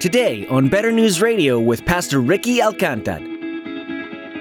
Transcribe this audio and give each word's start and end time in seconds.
Today 0.00 0.46
on 0.46 0.68
Better 0.68 0.92
News 0.92 1.20
Radio 1.20 1.58
with 1.58 1.84
Pastor 1.84 2.20
Ricky 2.20 2.58
Alcantar. 2.58 3.18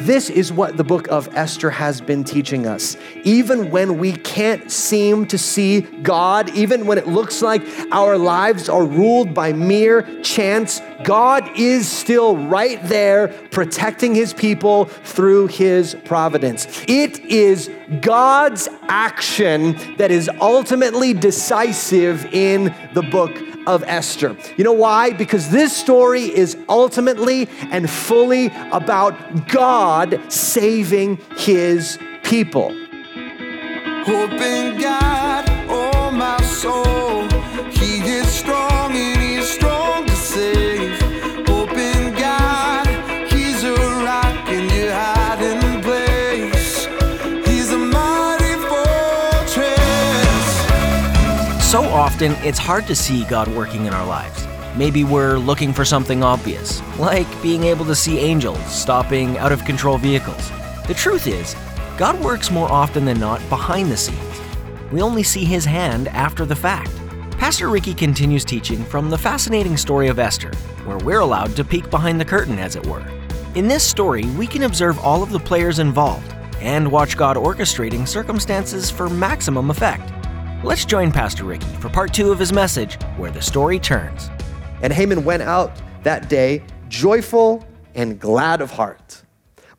This 0.02 0.29
is 0.29 0.54
what 0.54 0.77
the 0.77 0.83
book 0.83 1.07
of 1.07 1.36
Esther 1.36 1.71
has 1.71 1.99
been 1.99 2.23
teaching 2.23 2.68
us. 2.68 2.95
Even 3.23 3.71
when 3.71 3.97
we 3.97 4.13
can't 4.13 4.71
seem 4.71 5.25
to 5.25 5.38
see 5.39 5.81
God, 5.81 6.51
even 6.51 6.85
when 6.85 6.99
it 6.99 7.07
looks 7.07 7.41
like 7.41 7.64
our 7.91 8.20
lives 8.20 8.70
are 8.70 8.86
ruled 8.86 9.33
by 9.33 9.51
mere 9.51 10.04
chance, 10.21 10.79
God 11.04 11.50
is 11.57 11.89
still 11.89 12.37
right 12.37 12.79
there 12.83 13.29
protecting 13.50 14.14
his 14.14 14.36
people 14.36 14.86
through 14.86 15.47
his 15.47 15.96
providence. 16.05 16.68
It 16.87 17.18
is 17.21 17.71
God's 18.01 18.69
action 18.83 19.75
that 19.97 20.11
is 20.11 20.29
ultimately 20.39 21.15
decisive 21.15 22.25
in 22.32 22.75
the 22.93 23.01
book 23.01 23.36
of 23.68 23.84
Esther. 23.84 24.36
You 24.56 24.64
know 24.64 24.74
why? 24.74 25.12
Because 25.12 25.52
this 25.52 25.76
story 25.76 26.24
is 26.24 26.57
ultimately 26.68 27.48
and 27.70 27.88
fully 27.90 28.48
about 28.71 29.48
God 29.50 30.20
saving 30.32 31.18
his 31.38 32.00
people. 32.23 32.70
Hope 34.06 34.31
in 34.31 34.80
God, 34.80 35.45
oh 35.70 36.12
my 36.12 36.42
soul. 36.42 37.17
So 51.77 51.83
often, 51.83 52.31
it's 52.44 52.58
hard 52.58 52.88
to 52.88 52.95
see 52.95 53.23
God 53.25 53.47
working 53.49 53.86
in 53.86 53.94
our 53.94 54.03
lives. 54.03 54.47
Maybe 54.75 55.03
we're 55.03 55.38
looking 55.38 55.72
for 55.72 55.86
something 55.86 56.23
obvious, 56.23 56.81
like 56.97 57.28
being 57.44 57.66
able 57.66 57.86
to 57.86 57.94
see 57.94 58.17
angels 58.17 58.58
stopping 58.66 59.38
out 59.38 59.52
of 59.52 59.64
control 59.64 60.00
vehicles. 60.00 60.50
The 60.88 60.95
truth 60.95 61.28
is, 61.28 61.56
God 61.95 62.19
works 62.19 62.50
more 62.50 62.67
often 62.72 63.06
than 63.06 63.19
not 63.19 63.47
behind 63.47 63.92
the 63.92 63.95
scenes. 63.95 64.42
We 64.92 65.03
only 65.03 65.22
see 65.22 65.45
his 65.45 65.66
hand 65.66 66.08
after 66.08 66.47
the 66.47 66.56
fact. 66.56 66.89
Pastor 67.38 67.69
Ricky 67.69 67.94
continues 67.94 68.44
teaching 68.44 68.84
from 68.84 69.12
the 69.12 69.17
fascinating 69.19 69.78
story 69.78 70.08
of 70.08 70.17
Esther, 70.17 70.56
where 70.84 70.97
we're 70.97 71.19
allowed 71.19 71.56
to 71.58 71.64
peek 71.64 71.91
behind 71.91 72.19
the 72.19 72.25
curtain, 72.25 72.58
as 72.58 72.75
it 72.75 72.88
were. 72.88 73.06
In 73.53 73.67
this 73.67 73.84
story, 73.84 74.25
we 74.31 74.47
can 74.47 74.64
observe 74.64 74.97
all 74.97 75.22
of 75.22 75.30
the 75.30 75.39
players 75.39 75.78
involved 75.78 76.34
and 76.59 76.91
watch 76.91 77.16
God 77.16 77.38
orchestrating 77.38 78.08
circumstances 78.08 78.89
for 78.89 79.12
maximum 79.12 79.69
effect. 79.69 80.12
Let's 80.68 80.84
join 80.84 81.14
Pastor 81.14 81.46
Ricky 81.46 81.66
for 81.78 81.88
part 81.88 82.14
two 82.14 82.30
of 82.30 82.38
his 82.38 82.52
message, 82.52 83.02
Where 83.16 83.32
the 83.32 83.42
Story 83.42 83.80
Turns. 83.80 84.30
And 84.82 84.92
Haman 84.92 85.24
went 85.24 85.42
out 85.42 85.72
that 86.04 86.28
day 86.28 86.62
joyful 86.90 87.66
and 87.96 88.20
glad 88.20 88.59
of 88.59 88.72
heart. 88.72 89.24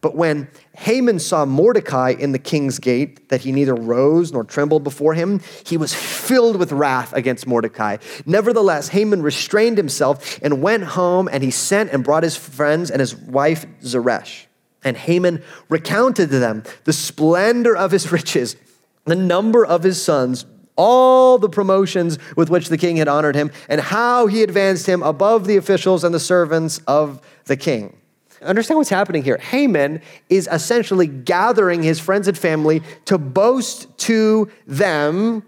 But 0.01 0.17
when 0.17 0.49
Haman 0.79 1.19
saw 1.19 1.45
Mordecai 1.45 2.15
in 2.19 2.33
the 2.33 2.39
king's 2.39 2.79
gate, 2.79 3.29
that 3.29 3.43
he 3.43 3.53
neither 3.53 3.75
rose 3.75 4.33
nor 4.33 4.45
trembled 4.45 4.83
before 4.83 5.13
him, 5.13 5.43
he 5.67 5.77
was 5.77 5.93
filled 5.93 6.57
with 6.57 6.73
wrath 6.73 7.13
against 7.13 7.47
Mordecai. 7.47 7.99
Nevertheless, 8.25 8.89
Haman 8.89 9.21
restrained 9.21 9.77
himself 9.77 10.41
and 10.43 10.63
went 10.63 10.85
home, 10.85 11.29
and 11.31 11.45
he 11.45 11.51
sent 11.51 11.93
and 11.93 12.03
brought 12.03 12.23
his 12.23 12.35
friends 12.35 12.91
and 12.91 13.01
his 13.01 13.15
wife 13.15 13.67
Zeresh. 13.83 14.47
And 14.83 14.97
Haman 14.97 15.43
recounted 15.69 16.31
to 16.31 16.39
them 16.39 16.63
the 16.85 16.95
splendor 16.95 17.77
of 17.77 17.91
his 17.91 18.11
riches, 18.11 18.57
the 19.05 19.15
number 19.15 19.67
of 19.67 19.83
his 19.83 20.03
sons, 20.03 20.47
all 20.79 21.37
the 21.37 21.51
promotions 21.51 22.19
with 22.37 22.49
which 22.49 22.69
the 22.69 22.79
king 22.79 22.97
had 22.97 23.09
honored 23.09 23.35
him, 23.35 23.51
and 23.69 23.81
how 23.81 24.27
he 24.27 24.43
advanced 24.43 24.87
him 24.87 25.03
above 25.03 25.47
the 25.47 25.57
officials 25.57 26.05
and 26.05 26.15
the 26.15 26.21
servants 26.21 26.81
of 26.87 27.21
the 27.45 27.57
king. 27.57 27.95
Understand 28.41 28.79
what's 28.79 28.89
happening 28.89 29.25
here. 29.25 29.39
Haman 29.39 30.01
is 30.31 30.49
essentially 30.51 31.09
gathering 31.09 31.83
his 31.83 31.99
friends 31.99 32.29
and 32.29 32.39
family 32.39 32.83
to 33.07 33.19
boast 33.19 33.89
to 33.99 34.49
them 34.67 35.43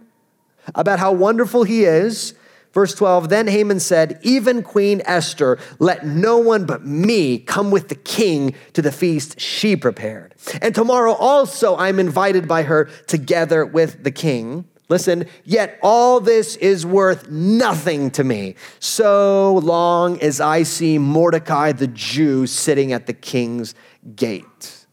about 0.74 0.98
how 0.98 1.12
wonderful 1.12 1.62
he 1.62 1.84
is. 1.84 2.34
Verse 2.72 2.94
12 2.94 3.28
Then 3.28 3.46
Haman 3.46 3.80
said, 3.80 4.18
Even 4.22 4.62
Queen 4.62 5.02
Esther, 5.04 5.58
let 5.78 6.04
no 6.04 6.38
one 6.38 6.66
but 6.66 6.84
me 6.84 7.38
come 7.38 7.70
with 7.70 7.88
the 7.88 7.94
king 7.94 8.54
to 8.72 8.82
the 8.82 8.92
feast 8.92 9.40
she 9.40 9.76
prepared. 9.76 10.34
And 10.60 10.74
tomorrow 10.74 11.12
also 11.12 11.76
I'm 11.76 12.00
invited 12.00 12.48
by 12.48 12.64
her 12.64 12.86
together 13.06 13.64
with 13.64 14.02
the 14.02 14.10
king. 14.10 14.64
Listen, 14.90 15.26
yet 15.44 15.78
all 15.84 16.18
this 16.18 16.56
is 16.56 16.84
worth 16.84 17.30
nothing 17.30 18.10
to 18.10 18.24
me, 18.24 18.56
so 18.80 19.60
long 19.62 20.20
as 20.20 20.40
I 20.40 20.64
see 20.64 20.98
Mordecai 20.98 21.70
the 21.70 21.86
Jew 21.86 22.48
sitting 22.48 22.92
at 22.92 23.06
the 23.06 23.12
king's 23.12 23.76
gate. 24.16 24.86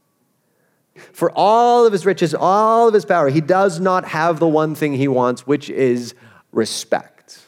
For 1.13 1.31
all 1.31 1.87
of 1.87 1.93
his 1.93 2.05
riches, 2.05 2.35
all 2.35 2.87
of 2.87 2.93
his 2.93 3.05
power, 3.05 3.29
he 3.29 3.41
does 3.41 3.79
not 3.79 4.05
have 4.09 4.39
the 4.39 4.47
one 4.47 4.75
thing 4.75 4.93
he 4.93 5.07
wants, 5.07 5.47
which 5.47 5.67
is 5.67 6.13
respect. 6.51 7.39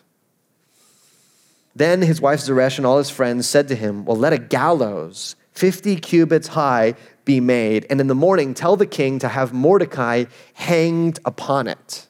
Then 1.75 2.01
his 2.01 2.19
wife 2.19 2.39
Zeresh 2.39 2.77
and 2.77 2.85
all 2.85 2.97
his 2.97 3.11
friends 3.11 3.47
said 3.47 3.67
to 3.67 3.75
him, 3.75 4.05
Well, 4.05 4.17
let 4.17 4.33
a 4.33 4.39
gallows 4.39 5.35
50 5.51 5.97
cubits 5.97 6.47
high 6.47 6.95
be 7.25 7.39
made, 7.39 7.85
and 7.91 8.01
in 8.01 8.07
the 8.07 8.15
morning 8.15 8.55
tell 8.55 8.75
the 8.75 8.87
king 8.87 9.19
to 9.19 9.27
have 9.27 9.53
Mordecai 9.53 10.25
hanged 10.55 11.19
upon 11.25 11.67
it. 11.67 12.08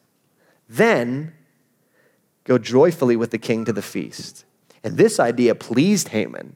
Then 0.70 1.34
go 2.44 2.58
joyfully 2.58 3.16
with 3.16 3.32
the 3.32 3.38
king 3.38 3.66
to 3.66 3.74
the 3.74 3.82
feast. 3.82 4.46
And 4.84 4.96
this 4.96 5.20
idea 5.20 5.56
pleased 5.56 6.10
Haman, 6.10 6.56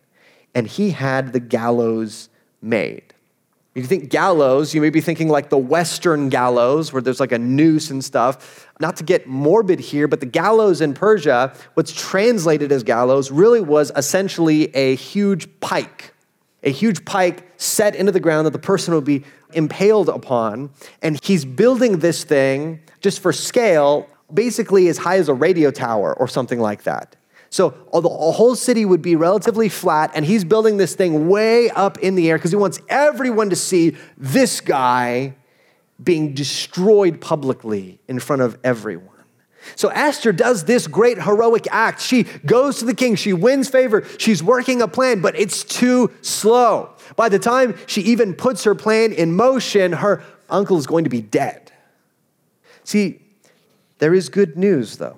and 0.56 0.68
he 0.68 0.92
had 0.92 1.34
the 1.34 1.40
gallows 1.40 2.30
made. 2.62 3.14
You 3.76 3.84
think 3.84 4.10
gallows, 4.10 4.76
you 4.76 4.82
may 4.82 4.92
be 4.92 5.02
thinking 5.02 5.30
like 5.30 5.50
the 5.50 5.58
Western 5.58 6.30
gallows, 6.30 6.94
where 6.94 7.02
there's 7.02 7.20
like 7.20 7.32
a 7.32 7.40
noose 7.40 7.90
and 7.90 8.06
stuff. 8.06 8.70
Not 8.80 8.98
to 8.98 9.04
get 9.04 9.26
morbid 9.26 9.80
here, 9.80 10.08
but 10.08 10.20
the 10.20 10.28
gallows 10.28 10.80
in 10.80 10.94
Persia, 10.94 11.56
what's 11.74 11.92
translated 11.92 12.72
as 12.72 12.84
gallows, 12.84 13.32
really 13.32 13.62
was 13.62 13.92
essentially 13.96 14.74
a 14.76 14.96
huge 14.96 15.60
pike. 15.60 16.14
A 16.62 16.70
huge 16.70 17.04
pike 17.04 17.52
set 17.58 17.96
into 17.96 18.12
the 18.12 18.20
ground 18.20 18.46
that 18.46 18.52
the 18.52 18.60
person 18.60 18.94
would 18.94 19.06
be 19.06 19.24
impaled 19.54 20.08
upon. 20.08 20.70
And 21.02 21.20
he's 21.24 21.44
building 21.44 21.98
this 22.00 22.24
thing 22.24 22.80
just 23.04 23.20
for 23.20 23.32
scale, 23.32 24.08
basically 24.34 24.88
as 24.88 24.98
high 24.98 25.18
as 25.18 25.30
a 25.30 25.34
radio 25.34 25.70
tower 25.70 26.18
or 26.18 26.28
something 26.28 26.60
like 26.60 26.84
that. 26.84 27.16
So 27.52 27.76
the 27.94 28.10
whole 28.10 28.56
city 28.56 28.84
would 28.84 29.04
be 29.04 29.16
relatively 29.16 29.70
flat, 29.70 30.10
and 30.16 30.26
he's 30.26 30.44
building 30.44 30.78
this 30.78 30.96
thing 30.96 31.30
way 31.30 31.70
up 31.70 32.00
in 32.00 32.16
the 32.16 32.32
air 32.32 32.38
because 32.38 32.50
he 32.50 32.58
wants 32.58 32.80
everyone 32.90 33.52
to 33.52 33.56
see 33.56 33.96
this 34.18 34.60
guy 34.60 35.36
being 36.04 36.34
destroyed 36.34 37.22
publicly 37.22 38.00
in 38.08 38.20
front 38.20 38.42
of 38.42 38.58
everyone. 38.64 39.10
So 39.76 39.90
Esther 39.90 40.32
does 40.32 40.66
this 40.66 40.88
great 40.88 41.22
heroic 41.22 41.68
act. 41.70 42.02
She 42.02 42.24
goes 42.46 42.80
to 42.80 42.86
the 42.86 42.96
king, 42.96 43.16
she 43.16 43.34
wins 43.34 43.70
favor, 43.70 44.04
she's 44.18 44.42
working 44.42 44.82
a 44.82 44.88
plan, 44.88 45.22
but 45.22 45.40
it's 45.40 45.64
too 45.64 46.12
slow. 46.22 46.90
By 47.16 47.30
the 47.30 47.40
time 47.40 47.78
she 47.86 48.02
even 48.02 48.34
puts 48.34 48.64
her 48.64 48.74
plan 48.74 49.14
in 49.14 49.36
motion, 49.36 49.94
her 49.94 50.24
uncle 50.50 50.78
is 50.78 50.88
going 50.88 51.04
to 51.04 51.10
be 51.10 51.22
dead. 51.22 51.63
See, 52.84 53.22
there 54.00 54.14
is 54.14 54.30
good 54.30 54.58
news, 54.58 54.98
though. 54.98 55.18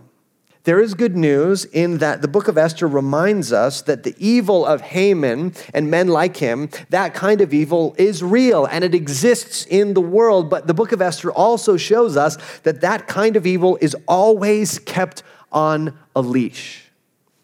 There 0.66 0.80
is 0.80 0.96
good 0.96 1.16
news 1.16 1.66
in 1.66 2.00
that 2.00 2.24
the 2.24 2.28
book 2.28 2.48
of 2.48 2.58
Esther 2.58 2.88
reminds 2.88 3.54
us 3.54 3.84
that 3.84 4.02
the 4.02 4.16
evil 4.18 4.66
of 4.66 4.82
Haman 4.82 5.54
and 5.76 5.92
men 5.92 6.08
like 6.08 6.38
him, 6.38 6.70
that 6.90 7.14
kind 7.14 7.42
of 7.42 7.54
evil 7.54 7.96
is 8.00 8.24
real 8.24 8.66
and 8.66 8.84
it 8.84 8.96
exists 8.96 9.68
in 9.68 9.94
the 9.94 10.02
world. 10.02 10.50
But 10.50 10.66
the 10.66 10.74
book 10.74 10.92
of 10.92 11.04
Esther 11.04 11.32
also 11.32 11.78
shows 11.78 12.18
us 12.18 12.38
that 12.62 12.82
that 12.82 13.06
kind 13.06 13.36
of 13.36 13.46
evil 13.46 13.78
is 13.80 13.96
always 14.08 14.80
kept 14.80 15.22
on 15.52 15.96
a 16.16 16.22
leash. 16.22 16.90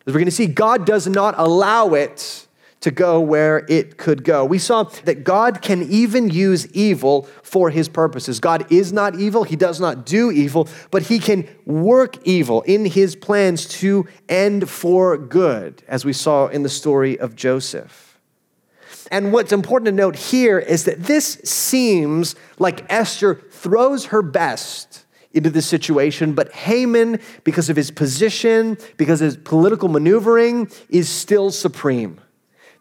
As 0.07 0.13
we're 0.13 0.19
going 0.19 0.25
to 0.25 0.31
see, 0.31 0.47
God 0.47 0.87
does 0.87 1.05
not 1.05 1.35
allow 1.37 1.93
it 1.93 2.47
to 2.81 2.91
go 2.91 3.19
where 3.19 3.63
it 3.69 3.97
could 3.97 4.23
go. 4.23 4.43
We 4.43 4.57
saw 4.57 4.83
that 5.05 5.23
God 5.23 5.61
can 5.61 5.83
even 5.83 6.29
use 6.29 6.69
evil 6.73 7.23
for 7.43 7.69
his 7.69 7.87
purposes. 7.87 8.39
God 8.39 8.69
is 8.71 8.91
not 8.91 9.19
evil, 9.19 9.43
he 9.43 9.55
does 9.55 9.79
not 9.79 10.05
do 10.05 10.31
evil, 10.31 10.67
but 10.89 11.03
he 11.03 11.19
can 11.19 11.47
work 11.65 12.17
evil 12.25 12.61
in 12.63 12.85
his 12.85 13.15
plans 13.15 13.67
to 13.67 14.07
end 14.27 14.69
for 14.69 15.17
good, 15.17 15.83
as 15.87 16.03
we 16.03 16.13
saw 16.13 16.47
in 16.47 16.63
the 16.63 16.69
story 16.69 17.19
of 17.19 17.35
Joseph. 17.35 18.19
And 19.11 19.31
what's 19.31 19.51
important 19.51 19.87
to 19.87 19.91
note 19.91 20.15
here 20.15 20.57
is 20.57 20.85
that 20.85 21.03
this 21.03 21.39
seems 21.43 22.35
like 22.59 22.85
Esther 22.91 23.35
throws 23.35 24.05
her 24.05 24.21
best 24.21 25.05
into 25.33 25.49
this 25.49 25.67
situation, 25.67 26.33
but 26.33 26.51
Haman, 26.53 27.19
because 27.43 27.69
of 27.69 27.75
his 27.75 27.91
position, 27.91 28.77
because 28.97 29.21
of 29.21 29.25
his 29.25 29.37
political 29.37 29.87
maneuvering, 29.87 30.69
is 30.89 31.07
still 31.07 31.51
supreme 31.51 32.19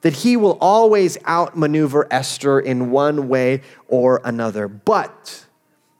that 0.02 0.14
he 0.14 0.36
will 0.36 0.56
always 0.60 1.18
outmaneuver 1.26 2.06
Esther 2.10 2.58
in 2.58 2.90
one 2.90 3.28
way 3.28 3.62
or 3.88 4.20
another. 4.24 4.68
But 4.68 5.46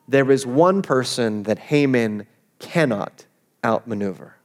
there 0.09 0.31
is 0.31 0.47
one 0.47 0.83
person 0.83 1.45
that 1.45 1.59
Haman 1.59 2.27
cannot 2.59 3.27
outmaneuver. 3.65 4.37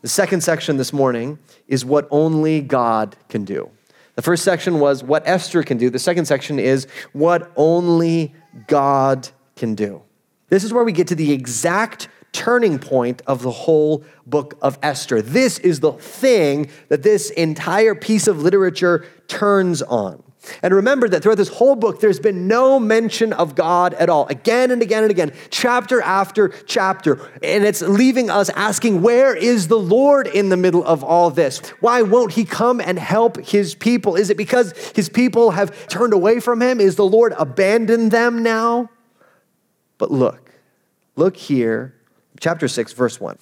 The 0.00 0.08
second 0.08 0.42
section 0.42 0.76
this 0.76 0.92
morning 0.92 1.38
is 1.66 1.84
what 1.84 2.06
only 2.10 2.60
God 2.60 3.16
can 3.28 3.44
do. 3.44 3.70
The 4.14 4.22
first 4.22 4.44
section 4.44 4.80
was 4.80 5.02
what 5.02 5.22
Esther 5.26 5.62
can 5.62 5.76
do. 5.76 5.90
The 5.90 5.98
second 5.98 6.24
section 6.24 6.58
is 6.58 6.86
what 7.12 7.52
only 7.56 8.34
God 8.66 9.28
can 9.56 9.74
do. 9.74 10.02
This 10.48 10.64
is 10.64 10.72
where 10.72 10.84
we 10.84 10.92
get 10.92 11.08
to 11.08 11.14
the 11.14 11.32
exact 11.32 12.08
turning 12.38 12.78
point 12.78 13.20
of 13.26 13.42
the 13.42 13.50
whole 13.50 14.04
book 14.24 14.56
of 14.62 14.78
Esther. 14.80 15.20
This 15.20 15.58
is 15.58 15.80
the 15.80 15.90
thing 15.90 16.70
that 16.88 17.02
this 17.02 17.30
entire 17.30 17.96
piece 17.96 18.28
of 18.28 18.40
literature 18.40 19.04
turns 19.26 19.82
on. 19.82 20.22
And 20.62 20.72
remember 20.72 21.08
that 21.08 21.24
throughout 21.24 21.36
this 21.36 21.48
whole 21.48 21.74
book, 21.74 21.98
there's 21.98 22.20
been 22.20 22.46
no 22.46 22.78
mention 22.78 23.32
of 23.32 23.56
God 23.56 23.92
at 23.94 24.08
all, 24.08 24.28
again 24.28 24.70
and 24.70 24.80
again 24.82 25.02
and 25.02 25.10
again, 25.10 25.32
chapter 25.50 26.00
after 26.00 26.50
chapter. 26.64 27.20
And 27.42 27.64
it's 27.64 27.82
leaving 27.82 28.30
us 28.30 28.50
asking, 28.50 29.02
where 29.02 29.34
is 29.34 29.66
the 29.66 29.78
Lord 29.78 30.28
in 30.28 30.48
the 30.48 30.56
middle 30.56 30.84
of 30.84 31.02
all 31.02 31.30
this? 31.30 31.58
Why 31.80 32.02
won't 32.02 32.34
he 32.34 32.44
come 32.44 32.80
and 32.80 33.00
help 33.00 33.44
his 33.44 33.74
people? 33.74 34.14
Is 34.14 34.30
it 34.30 34.36
because 34.36 34.72
his 34.94 35.08
people 35.08 35.50
have 35.50 35.88
turned 35.88 36.12
away 36.12 36.38
from 36.38 36.62
him? 36.62 36.80
Is 36.80 36.94
the 36.94 37.04
Lord 37.04 37.34
abandoned 37.36 38.12
them 38.12 38.44
now? 38.44 38.90
But 39.98 40.12
look, 40.12 40.52
look 41.16 41.36
here 41.36 41.96
chapter 42.40 42.68
6, 42.68 42.92
verse 42.92 43.20
1. 43.20 43.38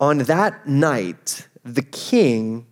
On 0.00 0.18
that 0.18 0.66
night, 0.66 1.48
the 1.64 1.82
king 1.82 2.66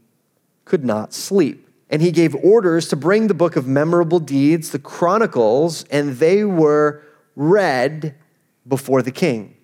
could 0.65 0.85
not 0.85 1.13
sleep. 1.13 1.69
And 1.91 2.01
he 2.01 2.11
gave 2.11 2.35
orders 2.37 2.89
to 2.89 2.97
bring 2.97 3.27
the 3.27 3.35
book 3.35 3.55
of 3.55 3.67
memorable 3.67 4.19
deeds, 4.19 4.71
the 4.71 4.79
chronicles, 4.79 5.85
and 5.91 6.17
they 6.17 6.43
were 6.45 7.03
read 7.37 8.15
before 8.67 9.03
the 9.03 9.13
king. 9.13 9.57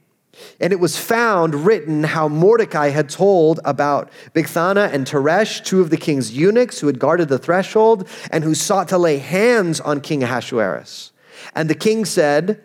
And 0.60 0.72
it 0.72 0.78
was 0.78 0.98
found 0.98 1.54
written 1.54 2.04
how 2.04 2.28
Mordecai 2.28 2.90
had 2.90 3.08
told 3.08 3.60
about 3.64 4.10
Bigthana 4.34 4.92
and 4.92 5.06
Teresh, 5.06 5.64
two 5.64 5.80
of 5.80 5.90
the 5.90 5.96
king's 5.96 6.36
eunuchs 6.36 6.78
who 6.78 6.86
had 6.86 6.98
guarded 6.98 7.28
the 7.28 7.38
threshold 7.38 8.06
and 8.30 8.44
who 8.44 8.54
sought 8.54 8.88
to 8.88 8.98
lay 8.98 9.18
hands 9.18 9.80
on 9.80 10.00
King 10.00 10.22
Ahasuerus. 10.22 11.12
And 11.54 11.68
the 11.70 11.74
king 11.74 12.04
said, 12.04 12.62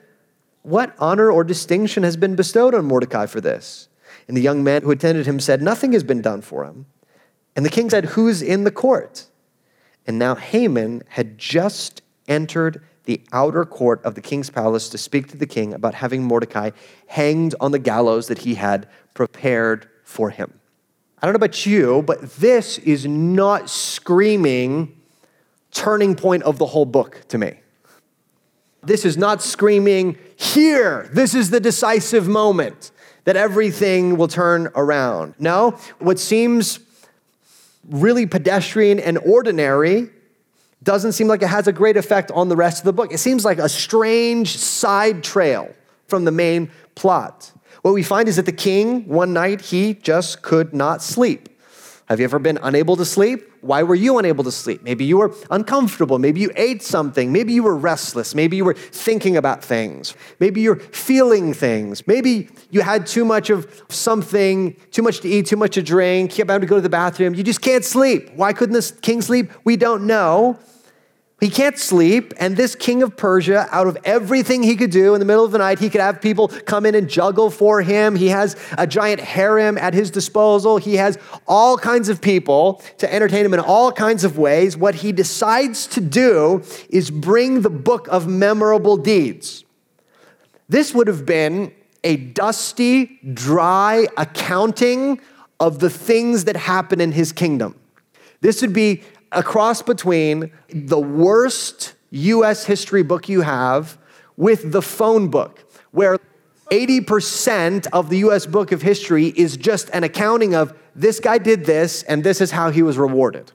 what 0.63 0.95
honor 0.98 1.30
or 1.30 1.44
distinction 1.44 2.04
has 2.04 2.18
been 2.18 2.36
bestowed 2.36 2.74
on 2.74 2.86
Mordecai 2.86 3.25
for 3.25 3.39
this? 3.39 3.88
And 4.27 4.36
the 4.36 4.42
young 4.42 4.63
man 4.63 4.81
who 4.81 4.92
attended 4.92 5.25
him 5.25 5.39
said, 5.39 5.62
Nothing 5.62 5.92
has 5.94 6.04
been 6.04 6.21
done 6.21 6.42
for 6.42 6.63
him. 6.63 6.86
And 7.56 7.65
the 7.65 7.69
king 7.69 7.89
said, 7.89 8.06
Who's 8.06 8.42
in 8.42 8.63
the 8.63 8.71
court? 8.71 9.27
And 10.07 10.18
now 10.18 10.36
Haman 10.36 11.04
had 11.10 11.38
just 11.38 12.01
entered 12.27 12.83
the 13.06 13.21
outer 13.33 13.65
court 13.65 14.01
of 14.04 14.15
the 14.15 14.21
king's 14.21 14.50
palace 14.50 14.89
to 14.89 14.98
speak 14.98 15.27
to 15.27 15.38
the 15.38 15.45
king 15.45 15.74
about 15.74 15.94
having 15.94 16.24
Mordecai 16.24 16.71
hanged 17.07 17.54
on 17.59 17.71
the 17.71 17.80
gallows 17.80 18.27
that 18.27 18.39
he 18.39 18.56
had 18.56 18.88
prepared 19.13 19.89
for 20.04 20.30
him. 20.30 20.59
I 21.21 21.25
don't 21.25 21.33
know 21.33 21.38
about 21.38 21.66
you, 21.66 22.01
but 22.01 22.21
this 22.36 22.77
is 22.80 23.06
not 23.06 23.69
screaming 23.69 25.00
turning 25.71 26.16
point 26.16 26.44
of 26.44 26.57
the 26.57 26.66
whole 26.68 26.86
book 26.86 27.21
to 27.30 27.38
me. 27.38 27.59
This 28.83 29.06
is 29.06 29.18
not 29.18 29.41
screaming, 29.41 30.18
here, 30.35 31.09
this 31.13 31.33
is 31.33 31.50
the 31.50 31.59
decisive 31.59 32.27
moment 32.27 32.91
that 33.24 33.38
everything 33.38 34.18
will 34.18 34.27
turn 34.27 34.69
around. 34.75 35.35
No, 35.39 35.71
what 36.00 36.19
seems 36.19 36.80
really 37.89 38.25
pedestrian 38.25 39.00
and 39.00 39.18
ordinary 39.19 40.09
doesn't 40.83 41.13
seem 41.13 41.27
like 41.27 41.41
it 41.41 41.47
has 41.47 41.68
a 41.68 41.71
great 41.71 41.95
effect 41.95 42.30
on 42.31 42.50
the 42.50 42.56
rest 42.57 42.80
of 42.80 42.85
the 42.85 42.94
book. 42.94 43.13
It 43.13 43.19
seems 43.19 43.45
like 43.45 43.57
a 43.57 43.69
strange 43.69 44.57
side 44.57 45.24
trail 45.24 45.74
from 46.07 46.25
the 46.25 46.31
main 46.31 46.69
plot. 46.95 47.51
What 47.83 47.94
we 47.94 48.03
find 48.03 48.27
is 48.27 48.35
that 48.35 48.45
the 48.45 48.51
king, 48.51 49.07
one 49.07 49.31
night, 49.31 49.62
he 49.62 49.94
just 49.94 50.41
could 50.41 50.74
not 50.74 51.01
sleep. 51.01 51.50
Have 52.07 52.19
you 52.19 52.25
ever 52.25 52.39
been 52.39 52.59
unable 52.62 52.97
to 52.97 53.06
sleep? 53.06 53.50
Why 53.63 53.81
were 53.81 53.95
you 53.95 54.19
unable 54.19 54.44
to 54.44 54.51
sleep? 54.51 54.83
Maybe 54.83 55.06
you 55.06 55.18
were 55.18 55.33
uncomfortable. 55.50 56.19
Maybe 56.19 56.42
you 56.42 56.51
ate 56.57 56.83
something. 56.83 57.31
Maybe 57.31 57.54
you 57.54 57.63
were 57.63 57.77
restless. 57.77 58.36
Maybe 58.36 58.57
you 58.57 58.65
were 58.65 58.74
thinking 58.74 59.38
about 59.38 59.63
things. 59.63 60.15
Maybe 60.39 60.60
you're 60.60 60.75
feeling 60.75 61.54
things. 61.54 62.06
Maybe 62.06 62.50
you 62.71 62.81
had 62.81 63.07
too 63.07 63.24
much 63.24 63.50
of 63.50 63.86
something, 63.88 64.75
too 64.92 65.01
much 65.01 65.21
to 65.21 65.30
eat, 65.30 65.45
too 65.45 65.56
much 65.56 65.75
to 65.75 65.81
drink. 65.81 66.38
You 66.38 66.42
about 66.42 66.60
to 66.60 66.68
go 66.68 66.75
to 66.75 66.81
the 66.81 66.89
bathroom. 66.89 67.36
You 67.36 67.44
just 67.44 67.62
can't 67.62 67.86
sleep. 67.86 68.31
Why 68.36 68.51
couldn't 68.51 68.74
this 68.74 68.92
king 68.92 69.21
sleep? 69.21 69.50
We 69.63 69.77
don't 69.77 70.06
know. 70.06 70.59
He 71.44 71.50
can't 71.50 71.78
sleep, 71.78 72.34
and 72.38 72.56
this 72.56 72.74
king 72.74 73.04
of 73.04 73.18
Persia, 73.18 73.68
out 73.69 73.86
of 73.86 73.98
everything 74.06 74.63
he 74.63 74.78
could 74.78 74.92
do 74.92 75.13
in 75.13 75.19
the 75.19 75.25
middle 75.25 75.44
of 75.44 75.51
the 75.51 75.57
night, 75.57 75.78
he 75.78 75.90
could 75.90 76.00
have 76.00 76.22
people 76.22 76.48
come 76.48 76.86
in 76.86 76.95
and 76.95 77.10
juggle 77.10 77.50
for 77.50 77.81
him. 77.81 78.16
He 78.16 78.30
has 78.30 78.56
a 78.78 78.88
giant 78.88 79.19
harem 79.19 79.78
at 79.78 79.94
his 79.94 80.10
disposal. 80.10 80.78
He 80.78 80.95
has 80.95 81.18
all 81.45 81.78
kinds 81.78 82.07
of 82.07 82.22
people 82.22 82.81
to 83.00 83.13
entertain 83.13 83.45
him 83.45 83.54
in 83.54 83.60
all 83.60 83.92
kinds 83.92 84.24
of 84.24 84.38
ways. 84.38 84.78
What 84.78 84.95
he 84.95 85.12
decides 85.12 85.86
to 85.88 86.00
do 86.00 86.63
is 86.90 87.12
bring 87.12 87.60
the 87.60 87.69
book 87.69 88.07
of 88.07 88.25
memorable 88.25 88.95
deeds. 88.95 89.66
This 90.69 90.94
would 90.94 91.07
have 91.07 91.25
been 91.25 91.74
a 92.06 92.16
dusty, 92.16 93.19
dry 93.34 94.07
accounting 94.16 95.19
of 95.60 95.80
the 95.80 95.90
things 95.90 96.45
that 96.45 96.56
happen 96.56 97.01
in 97.01 97.12
his 97.12 97.34
kingdom. 97.34 97.75
This 98.40 98.62
would 98.62 98.74
be 98.74 99.04
a 99.33 99.44
cross 99.44 99.81
between 99.81 100.51
the 100.69 101.00
worst 101.00 101.95
US 102.12 102.65
history 102.65 103.03
book 103.03 103.27
you 103.27 103.41
have 103.41 103.97
with 104.38 104.71
the 104.71 104.81
phone 104.81 105.30
book, 105.30 105.71
where 105.91 106.19
80% 106.71 107.88
of 107.94 108.09
the 108.09 108.18
US 108.19 108.45
book 108.45 108.71
of 108.71 108.81
history 108.81 109.27
is 109.27 109.57
just 109.57 109.89
an 109.89 110.03
accounting 110.03 110.56
of 110.56 110.77
this 110.95 111.19
guy 111.19 111.38
did 111.38 111.65
this 111.65 112.03
and 112.03 112.24
this 112.24 112.41
is 112.41 112.51
how 112.51 112.69
he 112.69 112.81
was 112.81 112.97
rewarded. 112.97 113.51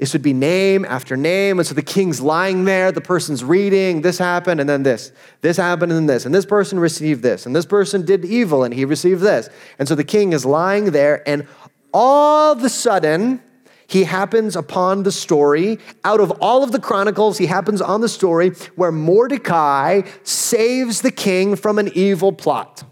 This 0.00 0.14
would 0.14 0.22
be 0.22 0.32
name 0.32 0.86
after 0.86 1.14
name. 1.14 1.58
And 1.58 1.68
so 1.68 1.74
the 1.74 1.82
king's 1.82 2.22
lying 2.22 2.64
there, 2.64 2.90
the 2.90 3.02
person's 3.02 3.44
reading, 3.44 4.00
this 4.00 4.16
happened, 4.16 4.58
and 4.58 4.68
then 4.68 4.82
this. 4.82 5.12
This 5.42 5.58
happened, 5.58 5.92
and 5.92 5.98
then 5.98 6.06
this. 6.06 6.24
And 6.24 6.34
this 6.34 6.46
person 6.46 6.78
received 6.78 7.22
this. 7.22 7.44
And 7.44 7.54
this 7.54 7.66
person 7.66 8.06
did 8.06 8.24
evil, 8.24 8.64
and 8.64 8.72
he 8.72 8.86
received 8.86 9.20
this. 9.20 9.50
And 9.78 9.86
so 9.86 9.94
the 9.94 10.04
king 10.04 10.32
is 10.32 10.46
lying 10.46 10.92
there, 10.92 11.22
and 11.28 11.46
all 11.92 12.52
of 12.52 12.64
a 12.64 12.70
sudden, 12.70 13.42
he 13.90 14.04
happens 14.04 14.54
upon 14.54 15.02
the 15.02 15.10
story. 15.10 15.80
Out 16.04 16.20
of 16.20 16.30
all 16.40 16.62
of 16.62 16.70
the 16.70 16.78
chronicles, 16.78 17.38
he 17.38 17.46
happens 17.46 17.82
on 17.82 18.00
the 18.00 18.08
story 18.08 18.50
where 18.76 18.92
Mordecai 18.92 20.02
saves 20.22 21.02
the 21.02 21.10
king 21.10 21.56
from 21.56 21.76
an 21.76 21.90
evil 21.92 22.32
plot. 22.32 22.84